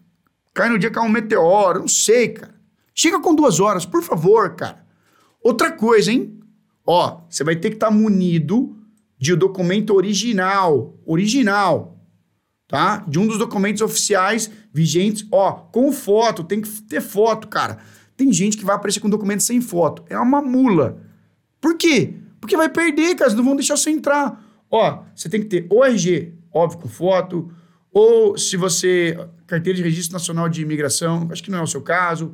Cai 0.53 0.69
no 0.69 0.79
dia 0.79 0.89
que 0.91 0.97
é 0.97 1.01
um 1.01 1.09
meteoro, 1.09 1.79
não 1.79 1.87
sei, 1.87 2.29
cara. 2.29 2.55
Chega 2.93 3.19
com 3.19 3.35
duas 3.35 3.59
horas, 3.59 3.85
por 3.85 4.01
favor, 4.01 4.55
cara. 4.55 4.84
Outra 5.45 5.71
coisa, 5.71 6.11
hein? 6.11 6.39
Ó, 6.87 7.21
você 7.29 7.43
vai 7.43 7.55
ter 7.55 7.69
que 7.69 7.75
estar 7.75 7.89
tá 7.89 7.93
munido 7.93 8.75
de 9.15 9.31
um 9.31 9.37
documento 9.37 9.93
original, 9.93 10.97
original, 11.05 12.03
tá? 12.67 13.05
De 13.07 13.19
um 13.19 13.27
dos 13.27 13.37
documentos 13.37 13.83
oficiais 13.83 14.49
vigentes, 14.73 15.27
ó, 15.31 15.51
com 15.51 15.91
foto, 15.91 16.43
tem 16.43 16.61
que 16.61 16.81
ter 16.81 16.99
foto, 16.99 17.47
cara. 17.47 17.77
Tem 18.17 18.33
gente 18.33 18.57
que 18.57 18.65
vai 18.65 18.75
aparecer 18.75 18.99
com 18.99 19.07
documento 19.07 19.43
sem 19.43 19.61
foto. 19.61 20.03
É 20.09 20.17
uma 20.17 20.41
mula. 20.41 20.99
Por 21.61 21.77
quê? 21.77 22.15
Porque 22.41 22.57
vai 22.57 22.67
perder, 22.67 23.13
cara, 23.13 23.31
não 23.35 23.43
vão 23.43 23.55
deixar 23.55 23.77
você 23.77 23.91
entrar. 23.91 24.43
Ó, 24.71 25.03
você 25.15 25.29
tem 25.29 25.41
que 25.41 25.45
ter 25.45 25.67
ORG, 25.69 26.33
óbvio, 26.51 26.79
com 26.79 26.89
foto, 26.89 27.53
ou 27.93 28.35
se 28.35 28.57
você. 28.57 29.15
Carteira 29.45 29.77
de 29.77 29.83
Registro 29.83 30.13
Nacional 30.13 30.49
de 30.49 30.63
Imigração, 30.63 31.27
acho 31.31 31.43
que 31.43 31.51
não 31.51 31.59
é 31.59 31.61
o 31.61 31.67
seu 31.67 31.83
caso. 31.83 32.33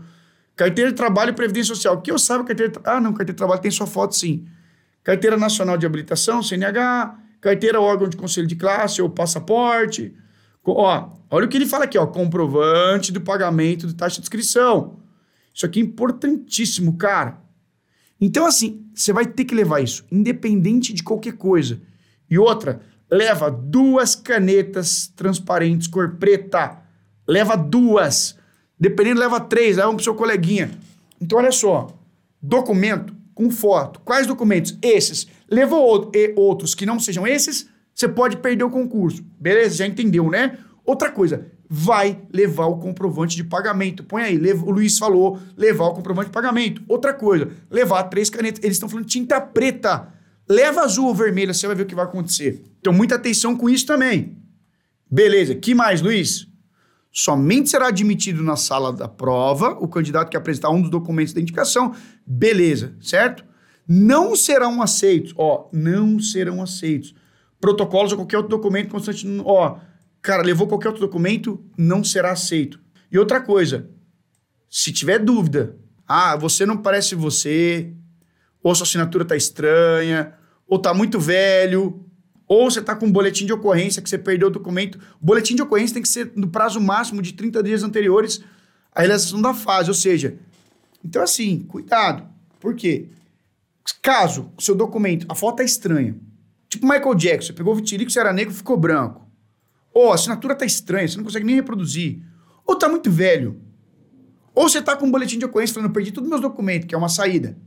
Carteira 0.62 0.92
de 0.92 0.96
Trabalho 0.96 1.32
e 1.32 1.34
Previdência 1.34 1.74
Social. 1.74 2.00
Que 2.04 2.12
eu 2.12 2.20
saiba, 2.20 2.44
carteira 2.44 2.72
de, 2.72 2.80
Ah, 2.84 3.02
não, 3.02 3.14
carteira 3.14 3.34
de 3.34 3.38
trabalho 3.38 3.60
tem 3.60 3.72
sua 3.72 3.88
foto 3.88 4.16
sim. 4.16 4.46
Carteira 5.04 5.36
Nacional 5.36 5.76
de 5.76 5.88
Habilitação, 5.88 6.44
CNH. 6.44 7.18
Carteira 7.42 7.82
órgão 7.82 8.08
de 8.08 8.16
conselho 8.16 8.46
de 8.46 8.56
classe 8.56 9.02
ou 9.02 9.10
passaporte. 9.10 10.14
Ó, 10.64 11.10
olha 11.32 11.48
o 11.48 11.50
que 11.50 11.58
ele 11.58 11.66
fala 11.66 11.86
aqui, 11.86 11.98
ó. 11.98 12.06
Comprovante 12.06 13.12
do 13.12 13.20
pagamento 13.20 13.88
de 13.88 13.96
taxa 13.96 14.18
de 14.18 14.22
inscrição. 14.22 15.00
Isso 15.52 15.66
aqui 15.66 15.80
é 15.80 15.84
importantíssimo, 15.84 16.96
cara. 16.96 17.42
Então, 18.20 18.46
assim, 18.46 18.86
você 18.94 19.12
vai 19.12 19.26
ter 19.26 19.46
que 19.46 19.56
levar 19.56 19.82
isso, 19.82 20.06
independente 20.12 20.94
de 20.94 21.02
qualquer 21.02 21.34
coisa. 21.34 21.82
E 22.30 22.38
outra, 22.38 22.82
leva 23.10 23.50
duas 23.50 24.14
canetas 24.16 25.12
transparentes, 25.16 25.88
cor 25.88 26.18
preta. 26.18 26.84
Leva 27.28 27.58
duas. 27.58 28.40
Dependendo, 28.82 29.20
leva 29.20 29.40
três. 29.40 29.78
Aí 29.78 29.86
um 29.86 29.94
pro 29.94 30.04
seu 30.04 30.16
coleguinha. 30.16 30.72
Então, 31.22 31.38
olha 31.38 31.52
só. 31.52 31.96
Documento 32.42 33.14
com 33.36 33.52
foto. 33.52 34.02
Quais 34.04 34.26
documentos? 34.26 34.76
Esses. 34.82 35.28
Levou 35.48 36.12
e 36.16 36.34
outros 36.36 36.74
que 36.74 36.84
não 36.84 37.00
sejam 37.00 37.28
esses, 37.28 37.70
você 37.94 38.08
pode 38.08 38.38
perder 38.38 38.64
o 38.64 38.72
concurso. 38.72 39.24
Beleza? 39.40 39.76
Já 39.76 39.86
entendeu, 39.86 40.32
né? 40.32 40.58
Outra 40.84 41.12
coisa, 41.12 41.46
vai 41.70 42.20
levar 42.34 42.66
o 42.66 42.80
comprovante 42.80 43.36
de 43.36 43.44
pagamento. 43.44 44.04
Põe 44.04 44.24
aí, 44.24 44.38
o 44.38 44.72
Luiz 44.72 44.98
falou, 44.98 45.40
levar 45.56 45.86
o 45.86 45.94
comprovante 45.94 46.30
de 46.30 46.34
pagamento. 46.34 46.82
Outra 46.88 47.14
coisa, 47.14 47.52
levar 47.70 48.02
três 48.06 48.32
canetas. 48.32 48.64
Eles 48.64 48.78
estão 48.78 48.90
falando 48.90 49.06
tinta 49.06 49.40
preta. 49.40 50.12
Leva 50.50 50.82
azul 50.82 51.06
ou 51.06 51.14
vermelha, 51.14 51.54
você 51.54 51.68
vai 51.68 51.76
ver 51.76 51.84
o 51.84 51.86
que 51.86 51.94
vai 51.94 52.06
acontecer. 52.06 52.64
Então, 52.80 52.92
muita 52.92 53.14
atenção 53.14 53.56
com 53.56 53.70
isso 53.70 53.86
também. 53.86 54.38
Beleza, 55.10 55.54
que 55.54 55.76
mais, 55.76 56.02
Luiz? 56.02 56.51
Somente 57.12 57.70
será 57.70 57.88
admitido 57.88 58.42
na 58.42 58.56
sala 58.56 58.94
da 58.94 59.08
prova 59.08 59.72
o 59.80 59.88
candidato 59.88 60.30
que 60.30 60.38
apresentar 60.38 60.70
um 60.70 60.82
dos 60.82 60.90
documentos 60.90 61.34
da 61.34 61.42
indicação. 61.42 61.94
Beleza, 62.26 62.96
certo? 63.02 63.44
Não 63.88 64.36
serão 64.36 64.82
aceitos, 64.82 65.34
ó, 65.38 65.68
não 65.74 66.20
serão 66.20 66.62
aceitos. 66.62 67.14
Protocolos 67.60 68.14
ou 68.14 68.20
qualquer 68.20 68.38
outro 68.38 68.50
documento 68.50 68.90
constante, 68.90 69.28
ó, 69.44 69.78
cara, 70.22 70.42
levou 70.42 70.68
qualquer 70.68 70.88
outro 70.88 71.06
documento, 71.06 71.62
não 71.78 72.04
será 72.04 72.32
aceito. 72.32 72.80
E 73.12 73.20
outra 73.20 73.42
coisa, 73.42 73.90
se 74.70 74.94
tiver 74.94 75.20
dúvida, 75.20 75.76
ah, 76.08 76.38
você 76.38 76.66
não 76.66 76.78
parece 76.78 77.14
você, 77.14 77.94
ou 78.64 78.74
sua 78.74 78.86
assinatura 78.86 79.26
tá 79.26 79.36
estranha, 79.36 80.34
ou 80.66 80.80
tá 80.80 80.94
muito 80.94 81.20
velho, 81.20 82.06
ou 82.54 82.70
você 82.70 82.82
tá 82.82 82.94
com 82.94 83.06
um 83.06 83.12
boletim 83.12 83.46
de 83.46 83.54
ocorrência 83.54 84.02
que 84.02 84.10
você 84.10 84.18
perdeu 84.18 84.50
o 84.50 84.52
documento. 84.52 85.00
O 85.22 85.26
boletim 85.26 85.56
de 85.56 85.62
ocorrência 85.62 85.94
tem 85.94 86.04
que 86.04 86.10
ser 86.10 86.34
no 86.36 86.50
prazo 86.50 86.82
máximo 86.82 87.22
de 87.22 87.32
30 87.32 87.64
dias 87.64 87.82
anteriores 87.82 88.44
à 88.94 89.00
realização 89.00 89.42
da 89.42 89.54
fase, 89.54 89.90
ou 89.90 89.94
seja, 89.94 90.38
então 91.02 91.24
assim, 91.24 91.60
cuidado. 91.60 92.28
Por 92.60 92.76
quê? 92.76 93.08
Caso 94.02 94.52
o 94.58 94.62
seu 94.62 94.76
documento, 94.76 95.26
a 95.30 95.34
foto 95.34 95.62
é 95.62 95.64
estranha, 95.64 96.18
tipo 96.68 96.86
Michael 96.86 97.16
Jackson, 97.16 97.48
você 97.48 97.54
pegou 97.54 97.72
o 97.72 97.78
vitiligo, 97.78 98.12
você 98.12 98.20
era 98.20 98.34
negro, 98.34 98.54
ficou 98.54 98.76
branco. 98.76 99.26
Ou 99.94 100.12
a 100.12 100.16
assinatura 100.16 100.54
tá 100.54 100.66
estranha, 100.66 101.08
você 101.08 101.16
não 101.16 101.24
consegue 101.24 101.46
nem 101.46 101.56
reproduzir. 101.56 102.20
Ou 102.68 102.76
tá 102.76 102.90
muito 102.90 103.10
velho. 103.10 103.62
Ou 104.54 104.68
você 104.68 104.82
tá 104.82 104.98
com 104.98 105.06
um 105.06 105.12
boletim 105.12 105.40
de 105.40 105.46
ocorrência 105.46 105.74
falando, 105.74 105.94
perdi 105.94 106.12
todos 106.12 106.28
os 106.28 106.30
meus 106.30 106.42
documentos, 106.42 106.86
que 106.86 106.94
é 106.94 106.98
uma 106.98 107.08
saída. 107.08 107.58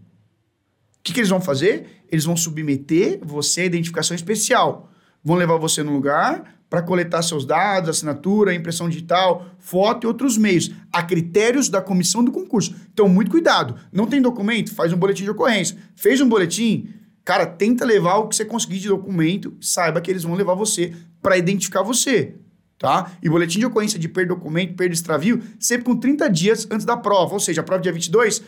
Que, 1.04 1.12
que 1.12 1.20
eles 1.20 1.28
vão 1.28 1.40
fazer? 1.40 2.02
Eles 2.10 2.24
vão 2.24 2.36
submeter 2.36 3.20
você 3.22 3.60
à 3.60 3.64
identificação 3.66 4.14
especial. 4.14 4.90
Vão 5.22 5.36
levar 5.36 5.58
você 5.58 5.82
no 5.82 5.92
lugar 5.92 6.54
para 6.68 6.82
coletar 6.82 7.22
seus 7.22 7.44
dados, 7.44 7.90
assinatura, 7.90 8.54
impressão 8.54 8.88
digital, 8.88 9.46
foto 9.58 10.04
e 10.04 10.08
outros 10.08 10.36
meios, 10.36 10.72
a 10.92 11.02
critérios 11.02 11.68
da 11.68 11.80
comissão 11.80 12.24
do 12.24 12.32
concurso. 12.32 12.74
Então, 12.92 13.08
muito 13.08 13.30
cuidado. 13.30 13.76
Não 13.92 14.06
tem 14.06 14.20
documento? 14.20 14.74
Faz 14.74 14.92
um 14.92 14.96
boletim 14.96 15.22
de 15.22 15.30
ocorrência. 15.30 15.76
Fez 15.94 16.20
um 16.20 16.28
boletim? 16.28 16.88
Cara, 17.24 17.46
tenta 17.46 17.84
levar 17.84 18.16
o 18.16 18.28
que 18.28 18.34
você 18.34 18.44
conseguir 18.44 18.78
de 18.78 18.88
documento, 18.88 19.56
saiba 19.60 20.00
que 20.00 20.10
eles 20.10 20.24
vão 20.24 20.34
levar 20.34 20.54
você 20.54 20.92
para 21.22 21.38
identificar 21.38 21.82
você, 21.82 22.34
tá? 22.78 23.12
E 23.22 23.30
boletim 23.30 23.58
de 23.58 23.66
ocorrência 23.66 23.98
de 23.98 24.08
perda 24.08 24.34
de 24.34 24.40
documento, 24.40 24.74
perda 24.74 24.90
de 24.90 24.96
extravio, 24.96 25.42
sempre 25.58 25.84
com 25.84 25.96
30 25.96 26.28
dias 26.28 26.66
antes 26.70 26.84
da 26.84 26.96
prova. 26.96 27.34
Ou 27.34 27.40
seja, 27.40 27.60
a 27.60 27.64
prova 27.64 27.80
é 27.80 27.84
dia 27.84 27.92
22, 27.92 28.42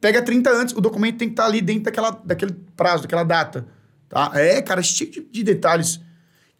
pega 0.00 0.22
30 0.22 0.50
antes, 0.50 0.74
o 0.74 0.80
documento 0.80 1.18
tem 1.18 1.28
que 1.28 1.32
estar 1.32 1.44
tá 1.44 1.48
ali 1.48 1.60
dentro 1.60 1.84
daquela, 1.84 2.10
daquele 2.10 2.52
prazo, 2.76 3.02
daquela 3.02 3.24
data, 3.24 3.66
tá? 4.08 4.32
É, 4.34 4.62
cara, 4.62 4.82
cheio 4.82 5.10
de, 5.10 5.20
de 5.20 5.42
detalhes. 5.42 6.00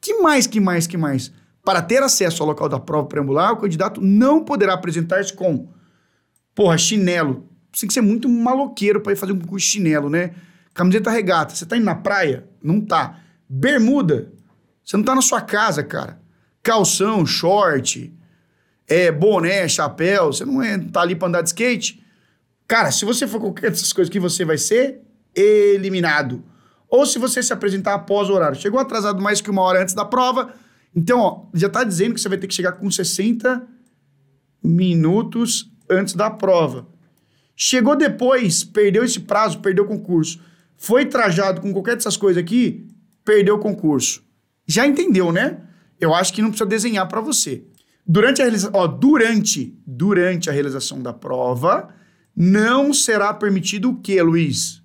Que 0.01 0.15
mais, 0.15 0.47
que 0.47 0.61
mais, 0.61 0.87
que 0.87 0.97
mais? 0.97 1.33
Para 1.65 1.83
ter 1.83 2.03
acesso 2.03 2.43
ao 2.43 2.49
local 2.49 2.69
da 2.69 2.81
prova 2.81 3.07
preambular, 3.07 3.53
o 3.53 3.57
candidato 3.57 4.01
não 4.01 4.45
poderá 4.45 4.75
apresentar-se 4.75 5.33
com, 5.33 5.69
porra, 6.55 6.79
chinelo. 6.79 7.49
Você 7.73 7.83
tem 7.83 7.89
que 7.89 7.95
ser 7.95 8.01
muito 8.01 8.29
maloqueiro 8.29 9.01
para 9.01 9.13
ir 9.13 9.17
fazer 9.17 9.33
um 9.33 9.39
concurso 9.39 9.67
chinelo, 9.67 10.09
né? 10.09 10.33
Camiseta 10.75 11.11
regata. 11.11 11.55
Você 11.55 11.67
tá 11.67 11.77
indo 11.77 11.85
na 11.85 11.95
praia? 11.95 12.49
Não 12.63 12.81
tá. 12.81 13.21
Bermuda. 13.49 14.33
Você 14.85 14.97
não 14.97 15.05
tá 15.05 15.15
na 15.15 15.23
sua 15.23 15.41
casa, 15.41 15.83
cara. 15.83 16.21
Calção, 16.63 17.25
short, 17.25 18.13
é, 18.89 19.13
boné, 19.13 19.69
chapéu. 19.69 20.33
Você 20.33 20.45
não 20.45 20.63
é, 20.63 20.79
tá 20.79 21.03
ali 21.03 21.15
pra 21.15 21.29
andar 21.29 21.43
de 21.43 21.49
skate. 21.51 22.03
Cara, 22.71 22.93
se 22.93 23.05
você 23.05 23.27
for 23.27 23.41
qualquer 23.41 23.69
dessas 23.69 23.93
coisas 23.93 24.09
que 24.09 24.21
você 24.21 24.45
vai 24.45 24.57
ser 24.57 25.01
eliminado. 25.35 26.45
ou 26.89 27.05
se 27.05 27.19
você 27.19 27.43
se 27.43 27.53
apresentar 27.53 27.95
após 27.95 28.31
o 28.31 28.33
horário. 28.33 28.61
Chegou 28.61 28.79
atrasado 28.79 29.21
mais 29.21 29.41
que 29.41 29.51
uma 29.51 29.63
hora 29.63 29.83
antes 29.83 29.93
da 29.93 30.05
prova, 30.05 30.55
então, 30.95 31.19
ó, 31.19 31.47
já 31.53 31.67
está 31.67 31.83
dizendo 31.83 32.15
que 32.15 32.21
você 32.21 32.29
vai 32.29 32.39
ter 32.39 32.47
que 32.47 32.55
chegar 32.55 32.73
com 32.73 32.89
60 32.89 33.67
minutos 34.63 35.69
antes 35.89 36.15
da 36.15 36.31
prova. 36.31 36.87
Chegou 37.57 37.97
depois, 37.97 38.63
perdeu 38.63 39.05
esse 39.05 39.19
prazo, 39.19 39.59
perdeu 39.59 39.83
o 39.85 39.89
concurso. 39.89 40.41
Foi 40.77 41.07
trajado 41.07 41.61
com 41.61 41.73
qualquer 41.73 41.97
dessas 41.97 42.17
coisas 42.17 42.41
aqui, 42.41 42.89
perdeu 43.25 43.57
o 43.57 43.59
concurso. 43.59 44.23
Já 44.65 44.87
entendeu, 44.87 45.33
né? 45.33 45.59
Eu 46.01 46.15
acho 46.15 46.33
que 46.33 46.41
não 46.41 46.51
precisa 46.51 46.69
desenhar 46.69 47.09
para 47.09 47.21
você. 47.21 47.65
Durante 48.07 48.41
a 48.41 48.45
realização, 48.45 48.81
ó, 48.81 48.87
durante, 48.87 49.77
durante 49.85 50.49
a 50.49 50.53
realização 50.53 51.03
da 51.03 51.13
prova, 51.13 51.99
não 52.37 52.93
será 52.93 53.33
permitido 53.35 53.91
o 53.91 54.01
quê, 54.01 54.23
Luiz? 54.23 54.83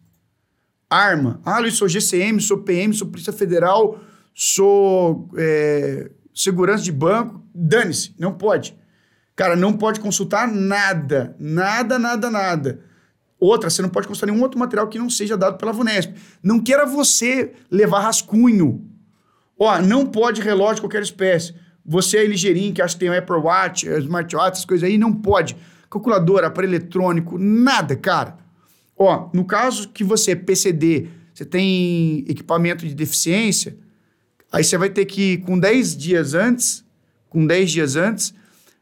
Arma. 0.89 1.41
Ah, 1.43 1.59
Luiz, 1.59 1.75
sou 1.75 1.87
GCM, 1.87 2.39
sou 2.41 2.59
PM, 2.59 2.93
sou 2.93 3.07
Polícia 3.07 3.33
Federal, 3.33 3.99
sou 4.33 5.29
é, 5.37 6.11
segurança 6.33 6.83
de 6.83 6.91
banco. 6.91 7.43
Dane-se, 7.53 8.13
não 8.19 8.33
pode. 8.33 8.75
Cara, 9.35 9.55
não 9.55 9.73
pode 9.73 9.99
consultar 9.99 10.47
nada, 10.47 11.35
nada, 11.39 11.99
nada, 11.99 12.31
nada. 12.31 12.81
Outra, 13.39 13.69
você 13.69 13.81
não 13.81 13.89
pode 13.89 14.07
consultar 14.07 14.31
nenhum 14.31 14.41
outro 14.41 14.57
material 14.57 14.87
que 14.87 14.97
não 14.97 15.09
seja 15.09 15.35
dado 15.35 15.57
pela 15.57 15.73
VUNESP. 15.73 16.13
Não 16.41 16.59
queira 16.59 16.85
você 16.85 17.53
levar 17.69 17.99
rascunho. 17.99 18.89
Ó, 19.59 19.81
não 19.81 20.05
pode 20.05 20.41
relógio 20.41 20.75
de 20.75 20.81
qualquer 20.81 21.01
espécie. 21.01 21.53
Você 21.85 22.17
é 22.17 22.25
ligeirinho, 22.25 22.73
que 22.73 22.81
acha 22.81 22.95
que 22.95 22.99
tem 23.01 23.09
um 23.09 23.17
Apple 23.17 23.35
Watch, 23.35 23.87
Smartwatch, 23.87 24.53
essas 24.53 24.65
coisas 24.65 24.87
aí, 24.87 24.97
não 24.97 25.13
pode. 25.13 25.55
Calculadora, 25.89 26.48
aparelho 26.48 26.72
eletrônico, 26.72 27.38
nada, 27.38 27.96
cara. 27.96 28.38
Ó, 28.98 29.30
no 29.34 29.46
caso 29.46 29.89
que 29.89 30.04
você 30.04 30.32
é 30.32 30.36
PCD, 30.36 31.08
você 31.34 31.44
tem 31.44 32.24
equipamento 32.27 32.88
de 32.88 32.96
deficiência, 32.96 33.77
aí 34.51 34.63
você 34.63 34.77
vai 34.77 34.89
ter 34.89 35.06
que, 35.06 35.39
com 35.39 35.60
10 35.60 35.98
dias 35.98 36.34
antes, 36.34 36.86
com 37.30 37.46
10 37.46 37.72
dias 37.72 37.96
antes, 37.96 38.34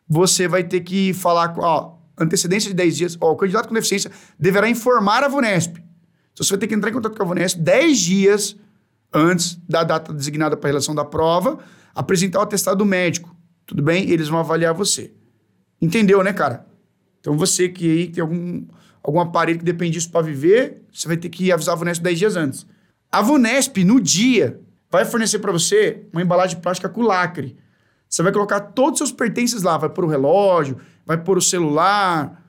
você 0.08 0.48
vai 0.48 0.64
ter 0.64 0.82
que 0.82 1.14
falar, 1.14 1.56
ó, 1.58 1.98
antecedência 2.18 2.70
de 2.70 2.76
10 2.76 2.98
dias, 2.98 3.18
ó, 3.20 3.32
o 3.32 3.36
candidato 3.36 3.68
com 3.68 3.74
deficiência 3.74 4.12
deverá 4.38 4.70
informar 4.70 5.24
a 5.24 5.28
VUNESP. 5.28 5.84
Então 6.32 6.46
você 6.46 6.52
vai 6.52 6.60
ter 6.60 6.68
que 6.68 6.76
entrar 6.76 6.90
em 6.90 6.94
contato 6.94 7.16
com 7.16 7.24
a 7.24 7.26
VUNESP 7.26 7.60
10 7.60 8.00
dias 8.00 8.56
antes 9.12 9.60
da 9.68 9.84
data 9.84 10.14
designada 10.14 10.58
para 10.58 10.70
a 10.70 10.72
relação 10.72 10.94
da 10.94 11.06
prova, 11.06 11.60
apresentar 11.94 12.40
o 12.40 12.42
atestado 12.44 12.86
médico. 12.86 13.36
Tudo 13.66 13.82
bem? 13.82 14.10
Eles 14.10 14.28
vão 14.28 14.40
avaliar 14.40 14.74
você. 14.74 15.12
Entendeu, 15.82 16.24
né, 16.24 16.34
cara? 16.34 16.66
Então 17.24 17.38
você 17.38 17.70
que 17.70 17.90
aí 17.90 18.08
tem 18.10 18.22
algum, 18.22 18.66
algum 19.02 19.22
aparelho 19.22 19.58
que 19.58 19.64
depende 19.64 19.92
disso 19.92 20.12
para 20.12 20.22
viver, 20.22 20.84
você 20.92 21.08
vai 21.08 21.16
ter 21.16 21.30
que 21.30 21.54
avisar 21.54 21.74
a 21.74 21.78
VUNESP 21.78 22.04
10 22.04 22.20
dias 22.20 22.36
antes. 22.36 22.66
A 23.10 23.22
VUNESP, 23.22 23.86
no 23.86 24.02
dia, 24.02 24.60
vai 24.92 25.06
fornecer 25.06 25.40
para 25.40 25.54
você 25.54 26.06
uma 26.12 26.22
embalagem 26.22 26.60
plástica 26.60 26.90
com 26.90 27.02
lacre. 27.02 27.56
Você 28.10 28.22
vai 28.22 28.34
colocar 28.34 28.60
todos 28.60 29.00
os 29.00 29.08
seus 29.08 29.12
pertences 29.18 29.64
lá, 29.64 29.78
vai 29.78 29.90
pôr 29.90 30.04
o 30.04 30.10
relógio, 30.10 30.78
vai 31.06 31.18
pôr 31.18 31.38
o 31.38 31.42
celular, 31.42 32.44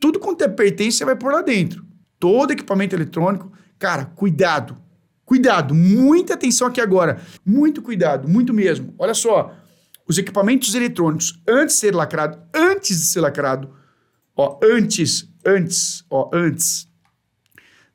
tudo 0.00 0.18
quanto 0.18 0.42
é 0.42 0.48
pertence, 0.48 0.98
você 0.98 1.04
vai 1.04 1.14
pôr 1.14 1.32
lá 1.32 1.40
dentro. 1.40 1.86
Todo 2.18 2.50
equipamento 2.50 2.96
eletrônico. 2.96 3.52
Cara, 3.78 4.06
cuidado. 4.06 4.76
Cuidado, 5.24 5.72
muita 5.72 6.34
atenção 6.34 6.66
aqui 6.66 6.80
agora. 6.80 7.20
Muito 7.44 7.80
cuidado, 7.80 8.28
muito 8.28 8.52
mesmo. 8.52 8.92
Olha 8.98 9.14
só, 9.14 9.54
os 10.08 10.18
equipamentos 10.18 10.74
eletrônicos, 10.74 11.42
antes 11.48 11.76
de 11.76 11.80
ser 11.80 11.94
lacrado, 11.94 12.38
antes 12.54 12.98
de 12.98 13.06
ser 13.06 13.20
lacrado, 13.20 13.70
ó, 14.36 14.58
antes, 14.62 15.28
antes, 15.44 16.04
ó, 16.10 16.30
antes, 16.32 16.88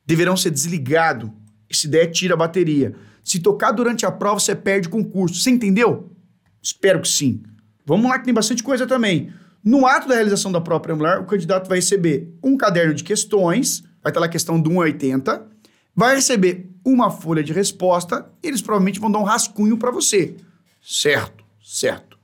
deverão 0.04 0.36
ser 0.36 0.50
desligados. 0.50 1.30
Se 1.70 1.88
der, 1.88 2.08
tira 2.08 2.34
a 2.34 2.36
bateria. 2.36 2.94
Se 3.24 3.38
tocar 3.38 3.72
durante 3.72 4.04
a 4.04 4.12
prova, 4.12 4.40
você 4.40 4.54
perde 4.54 4.88
o 4.88 4.90
concurso. 4.90 5.40
Você 5.40 5.50
entendeu? 5.50 6.14
Espero 6.60 7.00
que 7.00 7.08
sim. 7.08 7.42
Vamos 7.86 8.10
lá 8.10 8.18
que 8.18 8.24
tem 8.24 8.34
bastante 8.34 8.62
coisa 8.62 8.86
também. 8.86 9.32
No 9.64 9.86
ato 9.86 10.08
da 10.08 10.14
realização 10.14 10.50
da 10.50 10.60
prova 10.60 10.80
preliminar, 10.80 11.20
o 11.20 11.26
candidato 11.26 11.68
vai 11.68 11.78
receber 11.78 12.36
um 12.42 12.56
caderno 12.56 12.94
de 12.94 13.04
questões, 13.04 13.82
vai 14.02 14.10
estar 14.10 14.20
lá 14.20 14.26
a 14.26 14.28
questão 14.28 14.60
do 14.60 14.70
1 14.70 14.80
a 14.80 14.84
80, 14.84 15.46
vai 15.94 16.16
receber 16.16 16.70
uma 16.84 17.10
folha 17.10 17.44
de 17.44 17.52
resposta, 17.52 18.28
eles 18.42 18.60
provavelmente 18.60 18.98
vão 18.98 19.10
dar 19.10 19.20
um 19.20 19.24
rascunho 19.24 19.78
para 19.78 19.92
você. 19.92 20.36
Certo, 20.82 21.44
certo. 21.62 22.18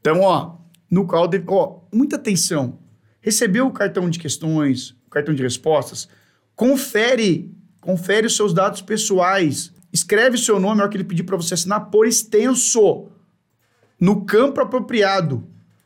Então, 0.00 0.20
ó, 0.20 0.56
no 0.90 1.06
qual, 1.06 1.28
ó, 1.48 1.80
muita 1.94 2.16
atenção. 2.16 2.78
Recebeu 3.24 3.66
o 3.66 3.72
cartão 3.72 4.10
de 4.10 4.18
questões, 4.18 4.90
o 5.06 5.10
cartão 5.10 5.34
de 5.34 5.42
respostas, 5.42 6.06
confere, 6.54 7.50
confere 7.80 8.26
os 8.26 8.36
seus 8.36 8.52
dados 8.52 8.82
pessoais, 8.82 9.72
escreve 9.90 10.36
o 10.36 10.38
seu 10.38 10.60
nome, 10.60 10.82
é 10.82 10.84
o 10.84 10.88
que 10.90 10.98
ele 10.98 11.04
pedir 11.04 11.22
para 11.22 11.34
você 11.34 11.54
assinar 11.54 11.86
por 11.86 12.06
extenso, 12.06 13.08
no 13.98 14.26
campo 14.26 14.60
apropriado, 14.60 15.42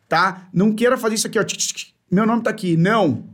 tá? 0.09 0.49
Não 0.53 0.75
queira 0.75 0.99
fazer 0.99 1.15
isso 1.15 1.29
aqui, 1.29 1.39
ó, 1.39 1.45
meu 2.11 2.27
nome 2.27 2.43
tá 2.43 2.51
aqui, 2.51 2.77
não. 2.77 3.25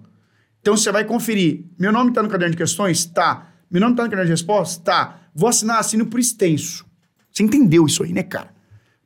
Então 0.60 0.76
você 0.76 0.92
vai 0.92 1.06
conferir, 1.06 1.64
meu 1.78 1.90
nome 1.90 2.12
tá 2.12 2.22
no 2.22 2.28
caderno 2.28 2.50
de 2.50 2.58
questões? 2.58 3.06
Tá. 3.06 3.54
Meu 3.70 3.80
nome 3.80 3.96
tá 3.96 4.04
no 4.04 4.10
caderno 4.10 4.26
de 4.26 4.32
respostas? 4.32 4.84
Tá. 4.84 5.18
Vou 5.34 5.48
assinar, 5.48 5.78
assino 5.78 6.04
por 6.04 6.20
extenso. 6.20 6.84
Você 7.32 7.42
entendeu 7.42 7.86
isso 7.86 8.02
aí, 8.02 8.12
né, 8.12 8.22
cara? 8.22 8.50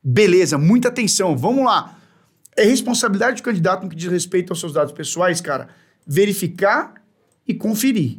Beleza, 0.03 0.59
muita 0.59 0.89
atenção, 0.89 1.37
vamos 1.37 1.65
lá. 1.65 1.98
É 2.59 2.65
responsabilidade 2.65 3.41
do 3.41 3.45
candidato 3.45 3.85
no 3.85 3.89
que 3.89 3.95
diz 3.95 4.11
respeito 4.11 4.51
aos 4.51 4.59
seus 4.59 4.73
dados 4.73 4.93
pessoais, 4.93 5.41
cara, 5.41 5.69
verificar 6.05 6.95
e 7.47 7.55
conferir. 7.55 8.19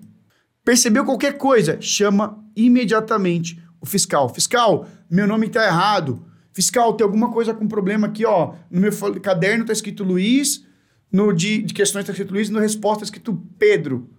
Percebeu 0.63 1.04
qualquer 1.04 1.38
coisa? 1.38 1.78
Chama 1.82 2.41
imediatamente 2.56 3.62
o 3.82 3.86
fiscal. 3.86 4.34
Fiscal, 4.34 4.88
meu 5.12 5.28
nome 5.28 5.47
está 5.47 5.65
errado. 5.65 6.25
Fiscal, 6.54 6.93
tem 6.93 7.04
alguma 7.04 7.30
coisa 7.34 7.54
com 7.54 7.67
problema 7.67 8.08
aqui, 8.08 8.25
ó. 8.25 8.54
No 8.71 8.80
meu 8.80 8.93
caderno 9.21 9.63
está 9.63 9.73
escrito 9.73 10.06
Luiz, 10.06 10.65
no 11.12 11.34
de, 11.34 11.62
de 11.62 11.73
questões 11.73 12.04
está 12.04 12.13
escrito 12.13 12.34
Luiz, 12.34 12.49
no 12.49 12.60
resposta 12.60 13.04
está 13.04 13.13
escrito 13.13 13.43
Pedro. 13.58 14.10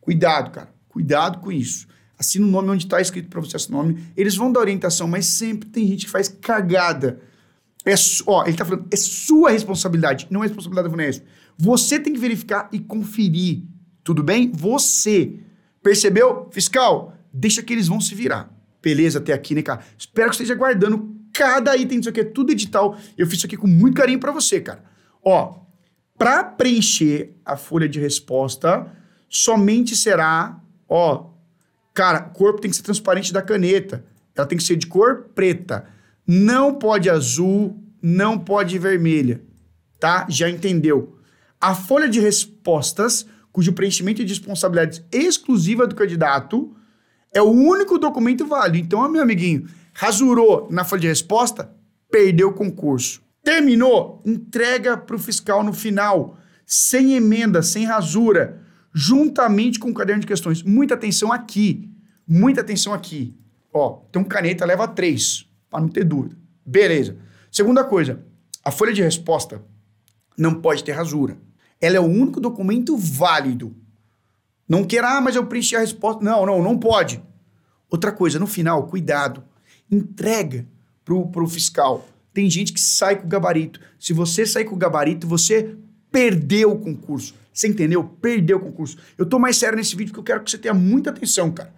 Cuidado, 0.00 0.52
cara. 0.52 0.72
Cuidado 0.88 1.40
com 1.40 1.50
isso. 1.50 1.88
Assina 2.16 2.46
o 2.46 2.48
nome 2.48 2.70
onde 2.70 2.84
está 2.84 3.00
escrito 3.00 3.28
para 3.28 3.40
você 3.40 3.56
assinar 3.56 3.80
o 3.80 3.88
nome. 3.88 4.04
Eles 4.16 4.36
vão 4.36 4.52
dar 4.52 4.60
orientação, 4.60 5.08
mas 5.08 5.26
sempre 5.26 5.68
tem 5.68 5.84
gente 5.84 6.06
que 6.06 6.12
faz 6.12 6.28
cagada. 6.28 7.20
É, 7.88 7.94
ó, 8.26 8.42
ele 8.42 8.50
está 8.50 8.64
falando, 8.64 8.86
é 8.90 8.96
sua 8.96 9.50
responsabilidade, 9.50 10.26
não 10.30 10.42
é 10.44 10.46
responsabilidade 10.46 10.88
da 10.88 10.90
VUNESP. 10.90 11.24
Você 11.56 11.98
tem 11.98 12.12
que 12.12 12.18
verificar 12.18 12.68
e 12.70 12.78
conferir. 12.78 13.62
Tudo 14.04 14.22
bem? 14.22 14.52
Você. 14.52 15.40
Percebeu? 15.82 16.48
Fiscal, 16.50 17.16
deixa 17.32 17.62
que 17.62 17.72
eles 17.72 17.88
vão 17.88 18.00
se 18.00 18.14
virar. 18.14 18.54
Beleza 18.82 19.18
até 19.18 19.32
aqui, 19.32 19.54
né, 19.54 19.62
cara? 19.62 19.80
Espero 19.96 20.30
que 20.30 20.36
você 20.36 20.42
esteja 20.42 20.58
guardando 20.58 21.16
cada 21.32 21.76
item 21.76 21.98
disso 21.98 22.10
aqui. 22.10 22.20
É 22.20 22.24
tudo 22.24 22.52
edital. 22.52 22.96
Eu 23.16 23.26
fiz 23.26 23.38
isso 23.38 23.46
aqui 23.46 23.56
com 23.56 23.66
muito 23.66 23.96
carinho 23.96 24.20
para 24.20 24.32
você, 24.32 24.60
cara. 24.60 24.84
Ó, 25.24 25.60
para 26.16 26.44
preencher 26.44 27.36
a 27.44 27.56
folha 27.56 27.88
de 27.88 27.98
resposta, 27.98 28.90
somente 29.28 29.96
será, 29.96 30.60
ó, 30.88 31.30
cara, 31.94 32.20
corpo 32.20 32.60
tem 32.60 32.70
que 32.70 32.76
ser 32.76 32.82
transparente 32.82 33.32
da 33.32 33.40
caneta. 33.40 34.04
Ela 34.34 34.46
tem 34.46 34.58
que 34.58 34.64
ser 34.64 34.76
de 34.76 34.86
cor 34.86 35.30
preta. 35.34 35.86
Não 36.30 36.74
pode 36.74 37.08
azul, 37.08 37.82
não 38.02 38.38
pode 38.38 38.78
vermelha, 38.78 39.42
tá? 39.98 40.26
Já 40.28 40.50
entendeu? 40.50 41.16
A 41.58 41.74
folha 41.74 42.06
de 42.06 42.20
respostas, 42.20 43.26
cujo 43.50 43.72
preenchimento 43.72 44.20
é 44.20 44.24
de 44.26 44.34
responsabilidade 44.34 45.02
exclusiva 45.10 45.86
do 45.86 45.94
candidato, 45.94 46.76
é 47.32 47.40
o 47.40 47.50
único 47.50 47.98
documento 47.98 48.44
válido. 48.46 48.76
Então, 48.76 49.08
meu 49.08 49.22
amiguinho, 49.22 49.66
rasurou 49.94 50.68
na 50.70 50.84
folha 50.84 51.00
de 51.00 51.08
resposta, 51.08 51.74
perdeu 52.10 52.48
o 52.48 52.54
concurso. 52.54 53.22
Terminou, 53.42 54.22
entrega 54.26 54.98
para 54.98 55.16
o 55.16 55.18
fiscal 55.18 55.64
no 55.64 55.72
final, 55.72 56.36
sem 56.66 57.14
emenda, 57.14 57.62
sem 57.62 57.86
rasura, 57.86 58.60
juntamente 58.92 59.78
com 59.78 59.88
o 59.88 59.94
caderno 59.94 60.20
de 60.20 60.26
questões. 60.26 60.62
Muita 60.62 60.92
atenção 60.92 61.32
aqui, 61.32 61.90
muita 62.26 62.60
atenção 62.60 62.92
aqui. 62.92 63.34
Ó, 63.72 64.02
então 64.10 64.22
caneta 64.22 64.66
leva 64.66 64.86
três, 64.86 65.47
para 65.70 65.80
não 65.80 65.88
ter 65.88 66.04
dúvida. 66.04 66.36
Beleza. 66.64 67.16
Segunda 67.50 67.84
coisa, 67.84 68.22
a 68.64 68.70
folha 68.70 68.92
de 68.92 69.02
resposta 69.02 69.62
não 70.36 70.54
pode 70.54 70.84
ter 70.84 70.92
rasura. 70.92 71.36
Ela 71.80 71.96
é 71.96 72.00
o 72.00 72.04
único 72.04 72.40
documento 72.40 72.96
válido. 72.96 73.74
Não 74.68 74.84
queira, 74.84 75.16
ah, 75.16 75.20
mas 75.20 75.36
eu 75.36 75.46
preenchi 75.46 75.76
a 75.76 75.80
resposta. 75.80 76.22
Não, 76.22 76.44
não, 76.44 76.62
não 76.62 76.78
pode. 76.78 77.22
Outra 77.90 78.12
coisa, 78.12 78.38
no 78.38 78.46
final, 78.46 78.86
cuidado. 78.86 79.42
Entrega 79.90 80.66
pro, 81.04 81.26
pro 81.28 81.48
fiscal. 81.48 82.06
Tem 82.34 82.50
gente 82.50 82.72
que 82.72 82.80
sai 82.80 83.16
com 83.16 83.26
o 83.26 83.28
gabarito. 83.28 83.80
Se 83.98 84.12
você 84.12 84.44
sair 84.44 84.64
com 84.64 84.74
o 84.74 84.78
gabarito, 84.78 85.26
você 85.26 85.74
perdeu 86.10 86.72
o 86.72 86.78
concurso. 86.78 87.34
Você 87.52 87.66
entendeu? 87.66 88.04
Perdeu 88.04 88.58
o 88.58 88.60
concurso. 88.60 88.98
Eu 89.16 89.26
tô 89.26 89.38
mais 89.38 89.56
sério 89.56 89.76
nesse 89.76 89.96
vídeo 89.96 90.12
porque 90.12 90.20
eu 90.20 90.24
quero 90.34 90.44
que 90.44 90.50
você 90.50 90.58
tenha 90.58 90.74
muita 90.74 91.10
atenção, 91.10 91.50
cara. 91.50 91.72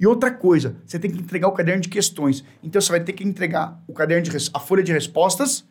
E 0.00 0.06
outra 0.06 0.30
coisa, 0.30 0.76
você 0.86 0.98
tem 0.98 1.10
que 1.10 1.20
entregar 1.20 1.46
o 1.46 1.52
caderno 1.52 1.82
de 1.82 1.90
questões. 1.90 2.42
Então 2.62 2.80
você 2.80 2.90
vai 2.90 3.00
ter 3.00 3.12
que 3.12 3.22
entregar 3.22 3.78
o 3.86 3.92
caderno 3.92 4.22
de 4.22 4.50
a 4.54 4.58
folha 4.58 4.82
de 4.82 4.90
respostas 4.92 5.62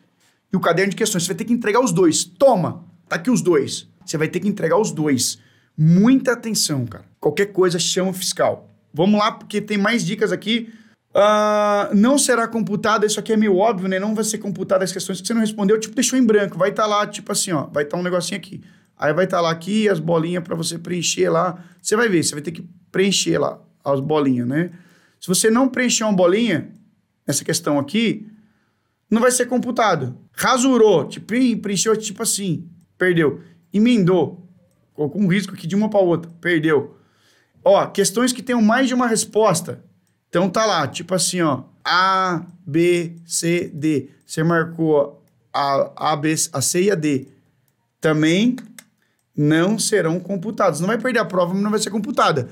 e 0.52 0.56
o 0.56 0.60
caderno 0.60 0.90
de 0.90 0.96
questões. 0.96 1.24
Você 1.24 1.30
vai 1.30 1.36
ter 1.36 1.44
que 1.44 1.52
entregar 1.52 1.80
os 1.80 1.90
dois. 1.90 2.22
Toma, 2.22 2.84
tá 3.08 3.16
aqui 3.16 3.28
os 3.28 3.42
dois. 3.42 3.88
Você 4.06 4.16
vai 4.16 4.28
ter 4.28 4.38
que 4.38 4.46
entregar 4.46 4.78
os 4.78 4.92
dois. 4.92 5.40
Muita 5.76 6.32
atenção, 6.32 6.86
cara. 6.86 7.04
Qualquer 7.18 7.46
coisa 7.46 7.76
chama 7.80 8.10
o 8.10 8.12
fiscal. 8.12 8.70
Vamos 8.94 9.18
lá, 9.18 9.32
porque 9.32 9.60
tem 9.60 9.76
mais 9.76 10.06
dicas 10.06 10.30
aqui. 10.30 10.72
Uh, 11.12 11.92
não 11.96 12.16
será 12.16 12.46
computada, 12.46 13.04
isso 13.04 13.18
aqui 13.18 13.32
é 13.32 13.36
meio 13.36 13.56
óbvio, 13.56 13.88
né? 13.88 13.98
Não 13.98 14.14
vai 14.14 14.22
ser 14.22 14.38
computada 14.38 14.84
as 14.84 14.92
questões 14.92 15.20
que 15.20 15.26
você 15.26 15.34
não 15.34 15.40
respondeu, 15.40 15.78
tipo, 15.80 15.96
deixou 15.96 16.16
em 16.16 16.24
branco. 16.24 16.56
Vai 16.56 16.70
estar 16.70 16.84
tá 16.84 16.88
lá, 16.88 17.04
tipo 17.04 17.32
assim, 17.32 17.50
ó, 17.50 17.66
vai 17.66 17.82
estar 17.82 17.96
tá 17.96 18.00
um 18.00 18.04
negocinho 18.04 18.38
aqui. 18.38 18.60
Aí 18.96 19.12
vai 19.12 19.24
estar 19.24 19.38
tá 19.38 19.40
lá 19.40 19.50
aqui 19.50 19.88
as 19.88 19.98
bolinhas 19.98 20.44
para 20.44 20.54
você 20.54 20.78
preencher 20.78 21.28
lá. 21.30 21.64
Você 21.82 21.96
vai 21.96 22.08
ver, 22.08 22.22
você 22.22 22.34
vai 22.34 22.42
ter 22.42 22.52
que 22.52 22.64
preencher 22.92 23.36
lá 23.36 23.60
as 23.84 24.00
bolinhas, 24.00 24.46
né? 24.46 24.70
Se 25.20 25.28
você 25.28 25.50
não 25.50 25.68
preencher 25.68 26.04
uma 26.04 26.12
bolinha, 26.12 26.70
essa 27.26 27.44
questão 27.44 27.78
aqui, 27.78 28.26
não 29.10 29.20
vai 29.20 29.30
ser 29.30 29.46
computado. 29.46 30.16
Rasurou, 30.32 31.06
tipo, 31.06 31.26
preencheu 31.60 31.96
tipo 31.96 32.22
assim, 32.22 32.68
perdeu. 32.96 33.40
Emendou, 33.72 34.48
colocou 34.94 35.20
um 35.20 35.26
risco 35.26 35.54
aqui 35.54 35.66
de 35.66 35.76
uma 35.76 35.90
para 35.90 36.00
outra, 36.00 36.30
perdeu. 36.40 36.96
Ó, 37.64 37.86
questões 37.86 38.32
que 38.32 38.42
tenham 38.42 38.62
mais 38.62 38.88
de 38.88 38.94
uma 38.94 39.06
resposta. 39.06 39.84
Então 40.28 40.48
tá 40.48 40.64
lá, 40.64 40.86
tipo 40.86 41.14
assim, 41.14 41.40
ó, 41.40 41.64
A, 41.84 42.46
B, 42.66 43.16
C, 43.26 43.70
D. 43.74 44.10
Você 44.24 44.42
marcou 44.42 45.22
a, 45.52 46.12
a, 46.12 46.16
B, 46.16 46.34
a 46.52 46.60
C 46.60 46.84
e 46.84 46.90
a 46.90 46.94
D. 46.94 47.26
Também 48.00 48.56
não 49.36 49.78
serão 49.78 50.20
computados. 50.20 50.80
Não 50.80 50.86
vai 50.86 50.98
perder 50.98 51.18
a 51.18 51.24
prova, 51.24 51.52
mas 51.52 51.62
não 51.62 51.70
vai 51.70 51.80
ser 51.80 51.90
computada. 51.90 52.48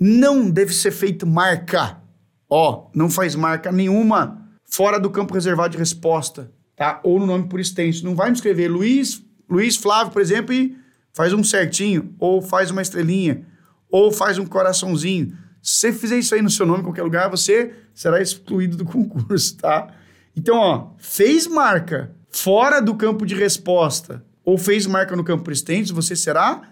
Não 0.00 0.50
deve 0.50 0.72
ser 0.72 0.90
feito 0.90 1.26
marca. 1.26 2.00
Ó, 2.48 2.88
não 2.94 3.10
faz 3.10 3.34
marca 3.34 3.70
nenhuma 3.70 4.48
fora 4.64 4.98
do 4.98 5.10
campo 5.10 5.34
reservado 5.34 5.72
de 5.72 5.78
resposta, 5.78 6.50
tá? 6.74 7.00
Ou 7.04 7.20
no 7.20 7.26
nome 7.26 7.48
por 7.48 7.60
extenso. 7.60 8.04
Não 8.04 8.16
vai 8.16 8.30
me 8.30 8.36
escrever 8.36 8.68
Luiz, 8.68 9.22
Luiz 9.48 9.76
Flávio, 9.76 10.10
por 10.10 10.22
exemplo, 10.22 10.54
e 10.54 10.74
faz 11.12 11.34
um 11.34 11.44
certinho, 11.44 12.14
ou 12.18 12.40
faz 12.40 12.70
uma 12.70 12.80
estrelinha, 12.80 13.44
ou 13.90 14.10
faz 14.10 14.38
um 14.38 14.46
coraçãozinho. 14.46 15.36
Se 15.62 15.72
você 15.72 15.92
fizer 15.92 16.18
isso 16.18 16.34
aí 16.34 16.40
no 16.40 16.48
seu 16.48 16.64
nome 16.64 16.80
em 16.80 16.84
qualquer 16.84 17.02
lugar, 17.02 17.28
você 17.28 17.74
será 17.92 18.22
excluído 18.22 18.78
do 18.78 18.84
concurso, 18.86 19.58
tá? 19.58 19.94
Então, 20.34 20.56
ó, 20.56 20.92
fez 20.96 21.46
marca 21.46 22.16
fora 22.30 22.80
do 22.80 22.94
campo 22.94 23.26
de 23.26 23.34
resposta 23.34 24.24
ou 24.42 24.56
fez 24.56 24.86
marca 24.86 25.14
no 25.14 25.24
campo 25.24 25.44
por 25.44 25.52
extenso, 25.52 25.94
você 25.94 26.16
será 26.16 26.62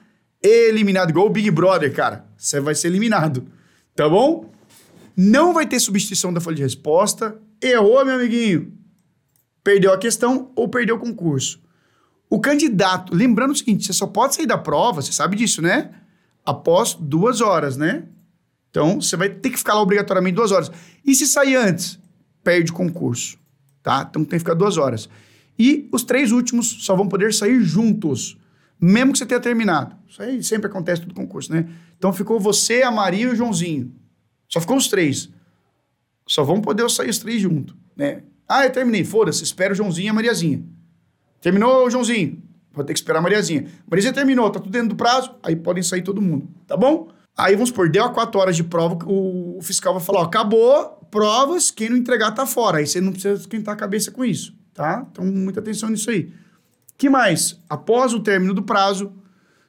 eliminado. 0.43 1.11
Igual 1.11 1.27
o 1.27 1.31
Big 1.31 1.51
Brother, 1.51 1.93
cara. 1.95 2.25
Você 2.37 2.61
vai 2.61 2.75
ser 2.75 2.89
eliminado, 2.89 3.47
tá 3.95 4.09
bom? 4.09 4.51
Não 5.17 5.53
vai 5.53 5.67
ter 5.67 5.81
substituição 5.81 6.33
da 6.33 6.41
folha 6.41 6.57
de 6.57 6.63
resposta. 6.63 7.41
Errou, 7.61 8.05
meu 8.05 8.15
amiguinho. 8.15 8.73
Perdeu 9.65 9.93
a 9.93 9.99
questão 9.99 10.53
ou 10.55 10.69
perdeu 10.69 10.97
o 10.97 11.01
concurso. 11.01 11.61
O 12.31 12.41
candidato, 12.41 13.15
lembrando 13.15 13.53
o 13.53 13.57
seguinte, 13.57 13.87
você 13.87 13.93
só 13.93 14.07
pode 14.07 14.35
sair 14.35 14.47
da 14.47 14.59
prova, 14.59 15.01
você 15.01 15.13
sabe 15.13 15.37
disso, 15.37 15.63
né? 15.63 15.91
Após 16.45 16.95
duas 16.95 17.41
horas, 17.41 17.77
né? 17.77 18.05
Então, 18.71 19.01
você 19.01 19.17
vai 19.17 19.29
ter 19.29 19.51
que 19.51 19.57
ficar 19.57 19.75
lá 19.75 19.83
obrigatoriamente 19.83 20.37
duas 20.37 20.53
horas. 20.53 20.71
E 21.05 21.15
se 21.15 21.27
sair 21.27 21.57
antes? 21.57 21.99
Perde 22.45 22.71
o 22.71 22.75
concurso, 22.75 23.39
tá? 23.83 24.07
Então, 24.09 24.25
tem 24.25 24.39
que 24.39 24.41
ficar 24.41 24.55
duas 24.55 24.77
horas. 24.77 25.09
E 25.59 25.89
os 25.91 26.05
três 26.05 26.31
últimos 26.31 26.85
só 26.85 26.95
vão 26.95 27.09
poder 27.09 27.33
sair 27.35 27.61
juntos, 27.63 28.37
mesmo 28.81 29.13
que 29.13 29.19
você 29.19 29.27
tenha 29.27 29.41
terminado. 29.41 29.97
Isso 30.09 30.23
aí 30.23 30.43
sempre 30.43 30.69
acontece 30.69 31.07
no 31.07 31.15
concurso, 31.15 31.53
né? 31.53 31.69
Então, 31.97 32.13
ficou 32.13 32.39
você, 32.39 32.83
a 32.83 32.91
Maria 32.91 33.25
e 33.25 33.29
o 33.29 33.37
Joãozinho. 33.37 33.93
Só 34.49 34.61
ficou 34.61 34.77
os 34.77 34.89
três. 34.89 35.29
Só 36.27 36.45
vão 36.45 36.61
poder 36.61 36.89
sair 36.91 37.11
os 37.11 37.19
três 37.19 37.41
juntos, 37.41 37.75
né? 37.97 38.23
Ah, 38.49 38.65
eu 38.65 38.71
terminei. 38.71 39.05
Foda-se, 39.05 39.43
espera 39.43 39.73
o 39.73 39.77
Joãozinho 39.77 40.07
e 40.07 40.09
a 40.09 40.15
Mariazinha. 40.15 40.63
Terminou 41.41 41.87
o 41.87 41.91
Joãozinho. 41.91 42.43
Vou 42.73 42.85
ter 42.85 42.93
que 42.93 42.99
esperar 42.99 43.19
a 43.19 43.23
Mariazinha. 43.23 43.67
Mariazinha 43.91 44.13
terminou, 44.13 44.49
tá 44.51 44.61
tudo 44.61 44.71
dentro 44.71 44.91
do 44.91 44.97
prazo, 44.97 45.35
aí 45.43 45.57
podem 45.57 45.83
sair 45.83 46.03
todo 46.03 46.23
mundo, 46.23 46.49
tá 46.67 46.77
bom? 46.77 47.09
Aí 47.37 47.55
vamos 47.55 47.71
supor, 47.71 47.89
deu 47.89 48.05
a 48.05 48.11
quatro 48.11 48.41
horas 48.41 48.57
de 48.57 48.65
prova, 48.65 48.99
o, 49.07 49.59
fiscal 49.63 49.95
vai 49.95 50.03
falar: 50.03 50.21
ó, 50.21 50.23
acabou, 50.25 51.07
provas, 51.11 51.71
quem 51.71 51.89
não 51.89 51.97
entregar 51.97 52.33
tá 52.33 52.47
fora. 52.47 52.79
Aí 52.79 52.87
você 52.87 53.01
não 53.01 53.13
precisa 53.13 53.35
esquentar 53.41 53.75
a 53.75 53.77
cabeça 53.77 54.11
com 54.11 54.25
isso, 54.25 54.55
tá? 54.75 55.07
Então, 55.11 55.25
muita 55.25 55.61
atenção 55.61 55.89
nisso 55.89 56.11
aí. 56.11 56.33
Que 56.99 57.09
mais? 57.09 57.63
Após 57.69 58.13
o 58.13 58.21
término 58.21 58.53
do 58.53 58.63
prazo, 58.63 59.13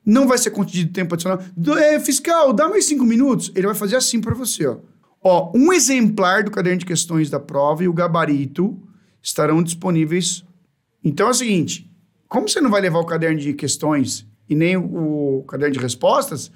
não 0.03 0.27
vai 0.27 0.39
ser 0.39 0.49
concedido 0.49 0.91
tempo 0.91 1.13
adicional. 1.13 1.39
É, 1.77 1.99
fiscal, 1.99 2.51
dá 2.51 2.67
mais 2.67 2.85
cinco 2.85 3.05
minutos. 3.05 3.51
Ele 3.55 3.67
vai 3.67 3.75
fazer 3.75 3.95
assim 3.95 4.19
para 4.19 4.33
você, 4.33 4.65
ó. 4.65 4.77
Ó, 5.21 5.51
um 5.53 5.71
exemplar 5.71 6.43
do 6.43 6.49
caderno 6.49 6.79
de 6.79 6.85
questões 6.85 7.29
da 7.29 7.39
prova 7.39 7.83
e 7.83 7.87
o 7.87 7.93
gabarito 7.93 8.81
estarão 9.21 9.61
disponíveis. 9.61 10.43
Então 11.03 11.27
é 11.27 11.31
o 11.31 11.33
seguinte: 11.33 11.91
como 12.27 12.47
você 12.47 12.59
não 12.59 12.71
vai 12.71 12.81
levar 12.81 12.99
o 12.99 13.05
caderno 13.05 13.39
de 13.39 13.53
questões 13.53 14.25
e 14.49 14.55
nem 14.55 14.77
o, 14.77 15.43
caderno 15.47 15.73
de 15.73 15.79
respostas, 15.79 16.51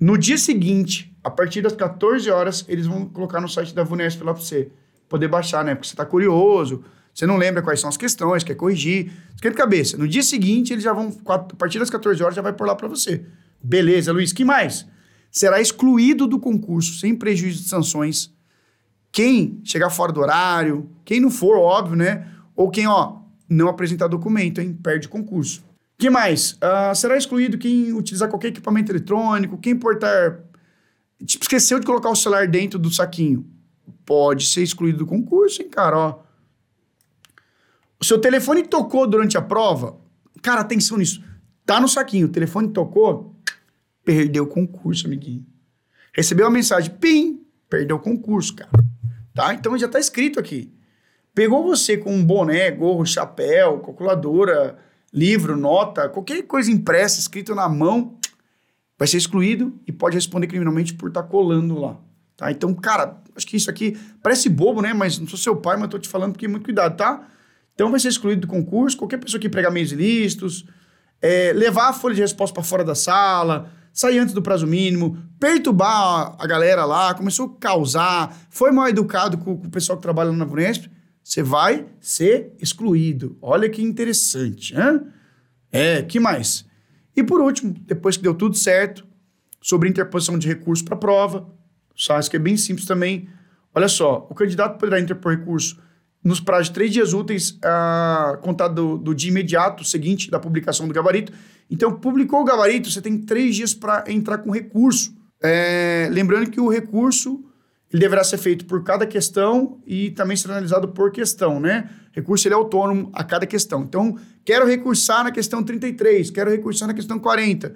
no 0.00 0.16
dia 0.16 0.38
seguinte, 0.38 1.14
a 1.22 1.30
partir 1.30 1.60
das 1.60 1.74
14 1.74 2.30
horas, 2.30 2.64
eles 2.68 2.86
vão 2.86 3.06
colocar 3.06 3.40
no 3.40 3.48
site 3.48 3.74
da 3.74 3.82
VUNESP 3.82 4.22
lá 4.22 4.32
para 4.32 4.42
você 4.42 4.70
poder 5.08 5.28
baixar, 5.28 5.64
né? 5.64 5.74
Porque 5.74 5.88
você 5.88 5.94
está 5.94 6.06
curioso, 6.06 6.84
você 7.16 7.26
não 7.26 7.38
lembra 7.38 7.62
quais 7.62 7.80
são 7.80 7.88
as 7.88 7.96
questões, 7.96 8.44
quer 8.44 8.54
corrigir. 8.54 9.10
Esquenta 9.34 9.56
cabeça. 9.56 9.96
No 9.96 10.06
dia 10.06 10.22
seguinte, 10.22 10.74
eles 10.74 10.84
já 10.84 10.92
vão, 10.92 11.16
a 11.28 11.38
partir 11.38 11.78
das 11.78 11.88
14 11.88 12.22
horas, 12.22 12.36
já 12.36 12.42
vai 12.42 12.52
por 12.52 12.66
lá 12.66 12.74
para 12.74 12.86
você. 12.88 13.24
Beleza, 13.62 14.12
Luiz. 14.12 14.34
que 14.34 14.44
mais? 14.44 14.86
Será 15.30 15.58
excluído 15.58 16.26
do 16.26 16.38
concurso, 16.38 17.00
sem 17.00 17.16
prejuízo 17.16 17.62
de 17.62 17.70
sanções. 17.70 18.30
Quem 19.10 19.62
chegar 19.64 19.88
fora 19.88 20.12
do 20.12 20.20
horário, 20.20 20.90
quem 21.06 21.18
não 21.18 21.30
for, 21.30 21.56
óbvio, 21.56 21.96
né? 21.96 22.28
Ou 22.54 22.70
quem, 22.70 22.86
ó, 22.86 23.20
não 23.48 23.68
apresentar 23.68 24.08
documento, 24.08 24.60
hein? 24.60 24.74
Perde 24.74 25.08
concurso. 25.08 25.64
que 25.96 26.10
mais? 26.10 26.52
Uh, 26.52 26.94
será 26.94 27.16
excluído 27.16 27.56
quem 27.56 27.94
utilizar 27.94 28.28
qualquer 28.28 28.48
equipamento 28.48 28.92
eletrônico, 28.92 29.56
quem 29.56 29.74
portar. 29.74 30.40
Tipo, 31.24 31.44
esqueceu 31.44 31.80
de 31.80 31.86
colocar 31.86 32.10
o 32.10 32.14
celular 32.14 32.46
dentro 32.46 32.78
do 32.78 32.90
saquinho. 32.90 33.46
Pode 34.04 34.44
ser 34.44 34.62
excluído 34.62 34.98
do 34.98 35.06
concurso, 35.06 35.62
hein, 35.62 35.70
cara? 35.70 35.96
Ó, 35.96 36.25
seu 38.06 38.18
telefone 38.18 38.62
tocou 38.62 39.06
durante 39.06 39.36
a 39.36 39.42
prova? 39.42 39.98
Cara, 40.42 40.60
atenção 40.60 40.98
nisso. 40.98 41.22
Tá 41.64 41.80
no 41.80 41.88
saquinho, 41.88 42.26
o 42.26 42.30
telefone 42.30 42.68
tocou, 42.68 43.34
perdeu 44.04 44.44
o 44.44 44.46
concurso, 44.46 45.06
amiguinho. 45.06 45.44
Recebeu 46.14 46.46
a 46.46 46.50
mensagem, 46.50 46.90
pim, 46.94 47.44
perdeu 47.68 47.96
o 47.96 48.00
concurso, 48.00 48.54
cara. 48.54 48.70
Tá? 49.34 49.52
Então 49.52 49.76
já 49.76 49.88
tá 49.88 49.98
escrito 49.98 50.38
aqui. 50.38 50.72
Pegou 51.34 51.62
você 51.62 51.98
com 51.98 52.14
um 52.14 52.24
boné, 52.24 52.70
gorro, 52.70 53.04
chapéu, 53.04 53.80
calculadora, 53.80 54.78
livro, 55.12 55.56
nota, 55.56 56.08
qualquer 56.08 56.42
coisa 56.42 56.70
impressa, 56.70 57.20
escrito 57.20 57.54
na 57.54 57.68
mão, 57.68 58.18
vai 58.98 59.06
ser 59.06 59.18
excluído 59.18 59.78
e 59.86 59.92
pode 59.92 60.14
responder 60.14 60.46
criminalmente 60.46 60.94
por 60.94 61.08
estar 61.08 61.22
tá 61.22 61.28
colando 61.28 61.78
lá. 61.78 61.98
Tá? 62.36 62.50
Então, 62.50 62.72
cara, 62.74 63.20
acho 63.34 63.46
que 63.46 63.56
isso 63.56 63.68
aqui 63.68 63.98
parece 64.22 64.48
bobo, 64.48 64.80
né? 64.80 64.94
Mas 64.94 65.18
não 65.18 65.26
sou 65.26 65.38
seu 65.38 65.56
pai, 65.56 65.76
mas 65.76 65.88
tô 65.88 65.98
te 65.98 66.08
falando 66.08 66.32
porque 66.32 66.46
muito 66.46 66.64
cuidado, 66.64 66.96
tá? 66.96 67.26
Então 67.76 67.90
vai 67.90 68.00
ser 68.00 68.08
excluído 68.08 68.40
do 68.40 68.46
concurso 68.46 68.96
qualquer 68.96 69.18
pessoa 69.18 69.38
que 69.38 69.50
pregar 69.50 69.70
meios 69.70 69.92
ilícitos, 69.92 70.64
é, 71.20 71.52
levar 71.52 71.90
a 71.90 71.92
folha 71.92 72.14
de 72.14 72.22
resposta 72.22 72.54
para 72.54 72.62
fora 72.62 72.82
da 72.82 72.94
sala, 72.94 73.70
sair 73.92 74.18
antes 74.18 74.34
do 74.34 74.40
prazo 74.40 74.66
mínimo, 74.66 75.22
perturbar 75.38 76.34
a 76.38 76.46
galera 76.46 76.86
lá, 76.86 77.12
começou 77.12 77.54
a 77.54 77.60
causar, 77.60 78.34
foi 78.48 78.72
mal 78.72 78.88
educado 78.88 79.36
com, 79.36 79.58
com 79.58 79.66
o 79.66 79.70
pessoal 79.70 79.98
que 79.98 80.02
trabalha 80.02 80.32
na 80.32 80.46
Vunesp, 80.46 80.86
você 81.22 81.42
vai 81.42 81.86
ser 82.00 82.54
excluído. 82.58 83.36
Olha 83.42 83.68
que 83.68 83.82
interessante, 83.82 84.74
hein? 84.74 85.02
É, 85.70 86.00
que 86.00 86.18
mais? 86.18 86.64
E 87.14 87.22
por 87.22 87.42
último, 87.42 87.74
depois 87.80 88.16
que 88.16 88.22
deu 88.22 88.32
tudo 88.32 88.56
certo, 88.56 89.06
sobre 89.60 89.88
interposição 89.88 90.38
de 90.38 90.48
recurso 90.48 90.82
para 90.84 90.96
prova, 90.96 91.46
só 91.94 92.18
que 92.22 92.36
é 92.36 92.38
bem 92.38 92.56
simples 92.56 92.86
também. 92.86 93.28
Olha 93.74 93.88
só, 93.88 94.26
o 94.30 94.34
candidato 94.34 94.78
poderá 94.78 95.00
interpor 95.00 95.36
recurso 95.36 95.78
nos 96.26 96.40
prazos 96.40 96.66
de 96.66 96.74
três 96.74 96.92
dias 96.92 97.12
úteis, 97.12 97.56
a 97.62 98.36
contar 98.42 98.66
do, 98.66 98.98
do, 98.98 99.14
dia 99.14 99.30
imediato 99.30 99.84
seguinte 99.84 100.28
da 100.28 100.40
publicação 100.40 100.88
do 100.88 100.92
gabarito. 100.92 101.32
Então, 101.70 101.92
publicou 101.92 102.40
o 102.40 102.44
gabarito, 102.44 102.90
você 102.90 103.00
tem 103.00 103.16
três 103.16 103.54
dias 103.54 103.72
para 103.72 104.02
entrar 104.08 104.38
com 104.38 104.50
recurso. 104.50 105.14
É, 105.40 106.08
lembrando 106.10 106.50
que 106.50 106.60
o 106.60 106.68
recurso 106.68 107.44
ele 107.92 108.00
deverá 108.00 108.24
ser 108.24 108.38
feito 108.38 108.64
por 108.64 108.82
cada 108.82 109.06
questão 109.06 109.78
e 109.86 110.10
também 110.10 110.36
ser 110.36 110.50
analisado 110.50 110.88
por 110.88 111.12
questão, 111.12 111.60
né? 111.60 111.88
Recurso 112.10 112.48
ele 112.48 112.54
é 112.54 112.56
autônomo 112.56 113.08
a 113.12 113.22
cada 113.22 113.46
questão. 113.46 113.82
Então, 113.82 114.18
quero 114.44 114.66
recursar 114.66 115.22
na 115.22 115.30
questão 115.30 115.62
33, 115.62 116.30
quero 116.30 116.50
recursar 116.50 116.88
na 116.88 116.94
questão 116.94 117.20
40. 117.20 117.72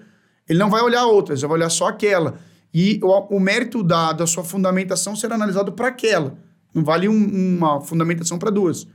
Ele 0.48 0.58
não 0.58 0.68
vai 0.68 0.82
olhar 0.82 1.06
outras, 1.06 1.38
ele 1.38 1.46
vai 1.46 1.58
olhar 1.58 1.70
só 1.70 1.86
aquela. 1.86 2.40
E 2.74 2.98
o, 3.00 3.36
o 3.36 3.38
mérito 3.38 3.84
da, 3.84 4.12
da 4.12 4.26
sua 4.26 4.42
fundamentação 4.42 5.14
será 5.14 5.36
analisado 5.36 5.70
para 5.70 5.86
aquela. 5.86 6.36
Não 6.74 6.84
vale 6.84 7.08
um, 7.08 7.56
uma 7.56 7.80
fundamentação 7.80 8.38
para 8.38 8.50
duas. 8.50 8.86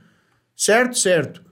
Certo? 0.56 0.98
Certo. 0.98 1.44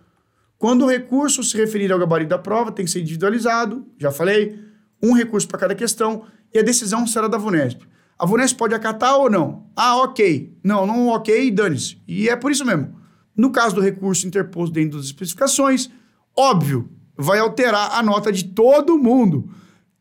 Quando 0.58 0.86
o 0.86 0.90
recurso 0.90 1.44
se 1.44 1.58
referir 1.58 1.92
ao 1.92 2.00
gabarito 2.00 2.30
da 2.30 2.38
prova, 2.38 2.72
tem 2.72 2.86
que 2.86 2.92
ser 2.92 3.02
individualizado, 3.02 3.86
já 3.98 4.12
falei, 4.12 4.58
um 5.02 5.14
recurso 5.14 5.48
para 5.48 5.60
cada 5.60 5.76
questão, 5.76 6.26
e 6.54 6.60
a 6.60 6.64
decisão 6.64 7.06
será 7.06 7.28
da 7.28 7.38
VUNESP. 7.38 7.86
A 8.18 8.26
VUNESP 8.26 8.58
pode 8.58 8.74
acatar 8.74 9.18
ou 9.18 9.30
não? 9.30 9.68
Ah, 9.76 9.98
ok. 9.98 10.58
Não, 10.64 10.88
não 10.88 11.08
ok, 11.10 11.52
dane-se. 11.52 12.02
E 12.08 12.30
é 12.30 12.36
por 12.36 12.52
isso 12.52 12.64
mesmo. 12.64 12.96
No 13.36 13.52
caso 13.52 13.76
do 13.76 13.82
recurso 13.82 14.26
interposto 14.26 14.74
dentro 14.74 14.98
das 14.98 15.08
especificações, 15.08 15.90
óbvio, 16.38 16.90
vai 17.18 17.40
alterar 17.40 17.98
a 17.98 18.04
nota 18.04 18.32
de 18.32 18.46
todo 18.46 18.98
mundo. 18.98 19.50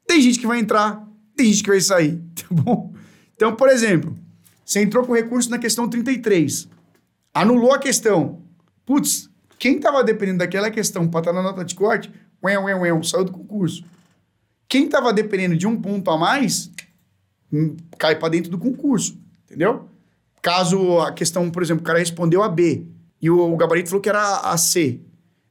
Tem 0.07 0.21
gente 0.21 0.39
que 0.39 0.47
vai 0.47 0.61
entrar, 0.61 1.05
tem 1.35 1.47
gente 1.47 1.65
que 1.65 1.71
vai 1.71 1.81
sair, 1.81 2.23
tá 2.37 2.47
bom? 2.51 2.95
Então, 3.35 3.57
por 3.57 3.69
exemplo, 3.69 4.15
você 4.73 4.81
entrou 4.81 5.05
com 5.05 5.13
recurso 5.13 5.51
na 5.51 5.59
questão 5.59 5.87
33, 5.87 6.67
anulou 7.35 7.75
a 7.75 7.79
questão. 7.79 8.43
Putz, 8.87 9.29
quem 9.59 9.77
estava 9.77 10.03
dependendo 10.03 10.39
daquela 10.39 10.71
questão 10.71 11.07
para 11.07 11.21
estar 11.21 11.33
na 11.33 11.43
nota 11.43 11.63
de 11.63 11.75
corte, 11.75 12.11
ué, 12.43 12.59
ué, 12.59 12.75
ué, 12.75 13.03
saiu 13.03 13.25
do 13.25 13.33
concurso. 13.33 13.85
Quem 14.67 14.87
estava 14.87 15.13
dependendo 15.13 15.57
de 15.57 15.67
um 15.67 15.79
ponto 15.79 16.11
a 16.11 16.17
mais, 16.17 16.71
hum, 17.53 17.77
cai 17.99 18.19
para 18.19 18.31
dentro 18.31 18.51
do 18.51 18.57
concurso, 18.57 19.19
entendeu? 19.45 19.89
Caso 20.41 21.01
a 21.01 21.13
questão, 21.13 21.51
por 21.51 21.63
exemplo, 21.63 21.83
o 21.83 21.85
cara 21.85 21.99
respondeu 21.99 22.43
a 22.43 22.49
B 22.49 22.87
e 23.21 23.29
o, 23.29 23.53
o 23.53 23.57
gabarito 23.59 23.91
falou 23.91 24.01
que 24.01 24.09
era 24.09 24.39
a 24.39 24.57
C. 24.57 25.01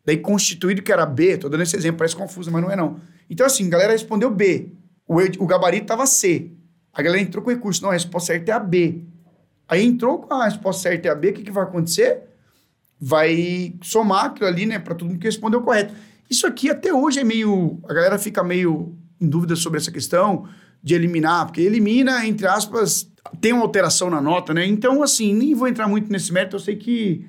Daí 0.03 0.17
constituído 0.17 0.81
que 0.81 0.91
era 0.91 1.05
B, 1.05 1.37
tô 1.37 1.47
dando 1.47 1.61
esse 1.61 1.75
exemplo, 1.77 1.99
parece 1.99 2.15
confuso, 2.15 2.51
mas 2.51 2.61
não 2.61 2.71
é 2.71 2.75
não. 2.75 2.99
Então 3.29 3.45
assim, 3.45 3.67
a 3.67 3.69
galera 3.69 3.91
respondeu 3.91 4.31
B. 4.31 4.71
O, 5.07 5.17
o 5.43 5.45
gabarito 5.45 5.85
tava 5.85 6.07
C. 6.07 6.51
A 6.91 7.01
galera 7.01 7.21
entrou 7.21 7.43
com 7.43 7.51
recurso, 7.51 7.83
não, 7.83 7.91
a 7.91 7.93
resposta 7.93 8.33
certa 8.33 8.51
é 8.51 8.55
a 8.55 8.59
B. 8.59 9.10
Aí 9.71 9.85
entrou 9.85 10.19
com 10.19 10.33
a 10.33 10.43
resposta 10.43 10.81
certa 10.81 11.07
é 11.07 11.11
a 11.11 11.15
B, 11.15 11.29
o 11.29 11.33
que, 11.33 11.43
que 11.43 11.51
vai 11.51 11.63
acontecer? 11.63 12.23
Vai 12.99 13.73
somar 13.81 14.25
aquilo 14.25 14.49
ali, 14.49 14.65
né, 14.65 14.77
para 14.77 14.93
todo 14.93 15.07
mundo 15.07 15.17
que 15.17 15.25
respondeu 15.25 15.61
correto. 15.61 15.93
Isso 16.29 16.45
aqui 16.45 16.69
até 16.69 16.93
hoje 16.93 17.21
é 17.21 17.23
meio. 17.23 17.79
A 17.87 17.93
galera 17.93 18.19
fica 18.19 18.43
meio 18.43 18.93
em 19.19 19.29
dúvida 19.29 19.55
sobre 19.55 19.79
essa 19.79 19.89
questão 19.89 20.45
de 20.83 20.93
eliminar, 20.93 21.45
porque 21.45 21.61
elimina, 21.61 22.25
entre 22.25 22.47
aspas, 22.47 23.09
tem 23.39 23.53
uma 23.53 23.61
alteração 23.61 24.09
na 24.09 24.19
nota, 24.19 24.53
né? 24.53 24.65
Então, 24.65 25.01
assim, 25.01 25.33
nem 25.33 25.55
vou 25.55 25.69
entrar 25.69 25.87
muito 25.87 26.11
nesse 26.11 26.33
mérito, 26.33 26.57
eu 26.57 26.59
sei 26.59 26.75
que 26.75 27.25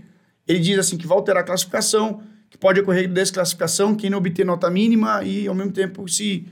ele 0.49 0.59
diz 0.59 0.79
assim 0.81 0.97
que 0.97 1.07
vai 1.07 1.17
alterar 1.17 1.45
a 1.45 1.47
classificação, 1.47 2.23
que 2.51 2.59
pode 2.59 2.81
ocorrer 2.81 3.09
desclassificação, 3.09 3.95
quem 3.95 4.11
não 4.11 4.19
obter 4.19 4.45
nota 4.45 4.69
mínima 4.69 5.23
e, 5.23 5.47
ao 5.47 5.55
mesmo 5.55 5.73
tempo, 5.73 6.09
se, 6.09 6.49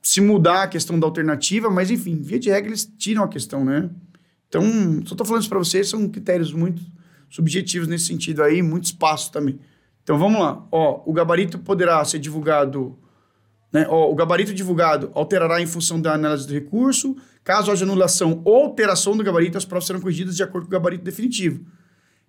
se 0.00 0.20
mudar 0.20 0.62
a 0.62 0.68
questão 0.68 1.00
da 1.00 1.06
alternativa, 1.06 1.68
mas, 1.68 1.90
enfim, 1.90 2.20
via 2.22 2.38
de 2.38 2.48
regra, 2.48 2.70
eles 2.70 2.88
tiram 2.96 3.24
a 3.24 3.28
questão, 3.28 3.64
né? 3.64 3.90
Então, 4.48 4.62
só 5.04 5.12
estou 5.12 5.26
falando 5.26 5.42
isso 5.42 5.48
para 5.48 5.58
vocês, 5.58 5.88
são 5.88 6.08
critérios 6.08 6.52
muito 6.52 6.82
subjetivos 7.28 7.86
nesse 7.86 8.06
sentido 8.06 8.42
aí, 8.42 8.62
muito 8.62 8.84
espaço 8.84 9.30
também. 9.30 9.58
Então, 10.02 10.18
vamos 10.18 10.40
lá. 10.40 10.66
Ó, 10.72 11.02
o 11.04 11.12
gabarito 11.12 11.58
poderá 11.58 12.02
ser 12.04 12.18
divulgado 12.18 12.98
né? 13.72 13.86
O, 13.88 14.14
gabarito 14.14 14.54
divulgado 14.54 15.10
alterará 15.14 15.60
em 15.60 15.66
função 15.66 16.00
da 16.00 16.14
análise 16.14 16.46
do 16.46 16.52
recurso. 16.52 17.16
Caso 17.44 17.70
haja 17.70 17.84
anulação 17.84 18.40
ou 18.44 18.64
alteração 18.64 19.16
do 19.16 19.22
gabarito, 19.22 19.58
as 19.58 19.64
provas 19.64 19.86
serão 19.86 20.00
corrigidas 20.00 20.36
de 20.36 20.42
acordo 20.42 20.64
com 20.64 20.70
o 20.70 20.72
gabarito 20.72 21.04
definitivo. 21.04 21.64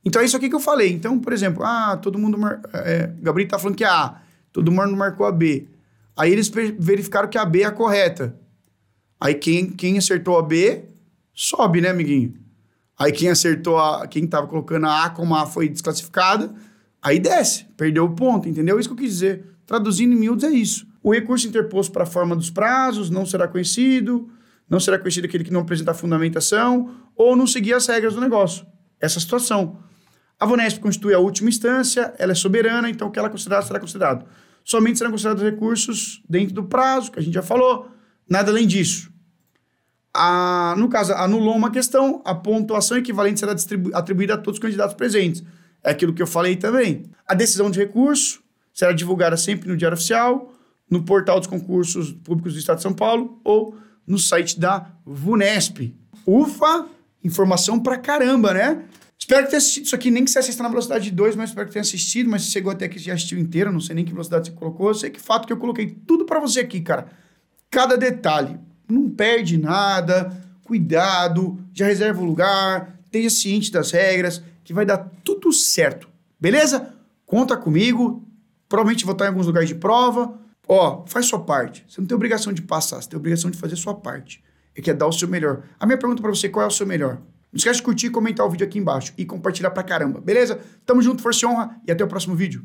Então 0.03 0.21
é 0.21 0.25
isso 0.25 0.37
aqui 0.37 0.49
que 0.49 0.55
eu 0.55 0.59
falei. 0.59 0.91
Então, 0.91 1.19
por 1.19 1.33
exemplo, 1.33 1.63
ah, 1.63 1.97
todo 1.97 2.17
mundo. 2.17 2.37
Mar... 2.37 2.61
É, 2.73 3.11
o 3.19 3.23
gabarito 3.23 3.47
está 3.47 3.59
falando 3.59 3.75
que 3.75 3.83
é 3.83 3.87
A, 3.87 4.21
todo 4.51 4.71
mundo 4.71 4.95
marcou 4.95 5.25
a 5.25 5.31
B. 5.31 5.67
Aí 6.15 6.31
eles 6.31 6.49
verificaram 6.77 7.29
que 7.29 7.37
a 7.37 7.45
B 7.45 7.61
é 7.61 7.65
a 7.65 7.71
correta. 7.71 8.35
Aí 9.19 9.33
quem, 9.35 9.69
quem 9.69 9.97
acertou 9.97 10.37
a 10.37 10.41
B 10.41 10.85
sobe, 11.39 11.79
né, 11.79 11.89
amiguinho? 11.89 12.33
Aí 12.97 13.13
quem 13.13 13.29
acertou 13.29 13.77
a. 13.77 14.05
Quem 14.07 14.25
estava 14.25 14.45
colocando 14.45 14.85
a 14.87 15.05
A 15.05 15.09
como 15.09 15.33
A 15.33 15.45
foi 15.45 15.69
desclassificada, 15.69 16.53
aí 17.01 17.17
desce, 17.17 17.65
perdeu 17.77 18.03
o 18.03 18.09
ponto, 18.09 18.49
entendeu? 18.49 18.77
Isso 18.77 18.89
que 18.89 18.93
eu 18.93 18.97
quis 18.97 19.13
dizer. 19.13 19.45
Traduzindo 19.65 20.13
em 20.13 20.17
miúdos 20.17 20.43
é 20.43 20.49
isso. 20.49 20.85
O 21.01 21.13
recurso 21.13 21.47
interposto 21.47 21.93
para 21.93 22.03
a 22.03 22.05
forma 22.05 22.35
dos 22.35 22.49
prazos 22.49 23.09
não 23.09 23.25
será 23.25 23.47
conhecido, 23.47 24.29
não 24.69 24.81
será 24.81 24.99
conhecido 24.99 25.25
aquele 25.25 25.45
que 25.45 25.53
não 25.53 25.61
apresentar 25.61 25.93
fundamentação 25.93 26.93
ou 27.15 27.37
não 27.37 27.47
seguir 27.47 27.73
as 27.73 27.87
regras 27.87 28.15
do 28.15 28.19
negócio. 28.19 28.65
Essa 28.99 29.19
situação. 29.19 29.77
A 30.37 30.45
VUNESP 30.45 30.81
constitui 30.81 31.13
a 31.13 31.19
última 31.19 31.49
instância, 31.49 32.13
ela 32.17 32.33
é 32.33 32.35
soberana, 32.35 32.89
então 32.89 33.07
o 33.07 33.11
que 33.11 33.19
ela 33.19 33.29
considerar 33.29 33.61
será 33.61 33.79
considerado. 33.79 34.25
Somente 34.63 34.97
serão 34.97 35.11
considerados 35.11 35.43
recursos 35.43 36.21
dentro 36.27 36.53
do 36.53 36.63
prazo, 36.63 37.11
que 37.11 37.19
a 37.19 37.21
gente 37.21 37.33
já 37.33 37.41
falou, 37.41 37.89
nada 38.29 38.51
além 38.51 38.67
disso. 38.67 39.08
A, 40.13 40.75
no 40.77 40.89
caso, 40.89 41.13
anulou 41.13 41.55
uma 41.55 41.71
questão, 41.71 42.21
a 42.25 42.33
pontuação 42.33 42.97
equivalente 42.97 43.39
será 43.39 43.55
atribuída 43.93 44.33
a 44.33 44.37
todos 44.37 44.57
os 44.57 44.61
candidatos 44.61 44.95
presentes. 44.95 45.43
É 45.83 45.91
aquilo 45.91 46.13
que 46.13 46.21
eu 46.21 46.27
falei 46.27 46.55
também. 46.55 47.03
A 47.27 47.33
decisão 47.33 47.69
de 47.69 47.79
recurso 47.79 48.41
será 48.73 48.91
divulgada 48.91 49.37
sempre 49.37 49.69
no 49.69 49.77
Diário 49.77 49.95
Oficial, 49.95 50.53
no 50.89 51.03
portal 51.03 51.39
dos 51.39 51.47
concursos 51.47 52.11
públicos 52.11 52.53
do 52.53 52.59
Estado 52.59 52.77
de 52.77 52.83
São 52.83 52.93
Paulo 52.93 53.39
ou 53.43 53.77
no 54.05 54.17
site 54.17 54.59
da 54.59 54.91
VUNESP. 55.05 55.95
Ufa, 56.25 56.87
informação 57.23 57.79
pra 57.79 57.97
caramba, 57.97 58.53
né? 58.53 58.83
Espero 59.17 59.43
que 59.43 59.49
tenha 59.49 59.57
assistido 59.57 59.85
isso 59.85 59.95
aqui, 59.95 60.09
nem 60.09 60.23
que 60.23 60.31
você 60.31 60.39
assista 60.39 60.63
na 60.63 60.69
velocidade 60.69 61.11
2, 61.11 61.35
mas 61.35 61.49
espero 61.49 61.67
que 61.67 61.73
tenha 61.73 61.81
assistido, 61.81 62.29
mas 62.29 62.43
se 62.43 62.51
chegou 62.51 62.71
até 62.71 62.85
aqui 62.85 62.97
já 62.97 63.13
assistiu 63.13 63.37
inteiro, 63.37 63.71
não 63.71 63.81
sei 63.81 63.93
nem 63.93 64.05
que 64.05 64.11
velocidade 64.11 64.49
você 64.49 64.55
colocou, 64.55 64.87
eu 64.87 64.95
sei 64.95 65.09
que 65.09 65.19
fato 65.19 65.45
que 65.45 65.53
eu 65.53 65.57
coloquei 65.57 65.87
tudo 66.07 66.25
para 66.25 66.39
você 66.39 66.61
aqui, 66.61 66.81
cara. 66.81 67.07
Cada 67.69 67.97
detalhe, 67.97 68.57
não 68.89 69.09
perde 69.09 69.57
nada, 69.57 70.35
cuidado, 70.63 71.57
já 71.73 71.85
reserva 71.85 72.21
o 72.21 72.25
lugar, 72.25 72.99
esteja 73.05 73.29
ciente 73.29 73.71
das 73.71 73.91
regras, 73.91 74.43
que 74.63 74.73
vai 74.73 74.85
dar 74.85 75.09
tudo 75.23 75.51
certo, 75.51 76.09
beleza? 76.39 76.93
Conta 77.25 77.55
comigo, 77.55 78.27
provavelmente 78.67 79.05
vou 79.05 79.13
estar 79.13 79.25
em 79.25 79.29
alguns 79.29 79.47
lugares 79.47 79.69
de 79.69 79.75
prova, 79.75 80.39
Ó, 80.71 81.03
faz 81.07 81.25
sua 81.25 81.39
parte. 81.39 81.83
Você 81.87 81.99
não 81.99 82.07
tem 82.07 82.15
obrigação 82.15 82.53
de 82.53 82.61
passar, 82.61 83.01
você 83.01 83.09
tem 83.09 83.17
obrigação 83.17 83.49
de 83.49 83.57
fazer 83.57 83.75
sua 83.75 83.95
parte. 83.95 84.43
E 84.77 84.81
que 84.83 84.91
é 84.91 84.93
dar 84.93 85.07
o 85.07 85.11
seu 85.11 85.27
melhor. 85.27 85.63
A 85.79 85.85
minha 85.87 85.97
pergunta 85.97 86.21
para 86.21 86.29
você, 86.29 86.47
qual 86.47 86.63
é 86.63 86.67
o 86.67 86.71
seu 86.71 86.85
melhor? 86.85 87.15
Não 87.51 87.57
esquece 87.57 87.77
de 87.77 87.83
curtir, 87.83 88.11
comentar 88.11 88.45
o 88.45 88.49
vídeo 88.51 88.67
aqui 88.67 88.77
embaixo 88.77 89.11
e 89.17 89.25
compartilhar 89.25 89.71
pra 89.71 89.81
caramba, 89.81 90.21
beleza? 90.21 90.59
Tamo 90.85 91.01
junto, 91.01 91.23
força 91.23 91.43
e 91.43 91.49
honra 91.49 91.81
e 91.87 91.91
até 91.91 92.03
o 92.03 92.07
próximo 92.07 92.35
vídeo. 92.35 92.63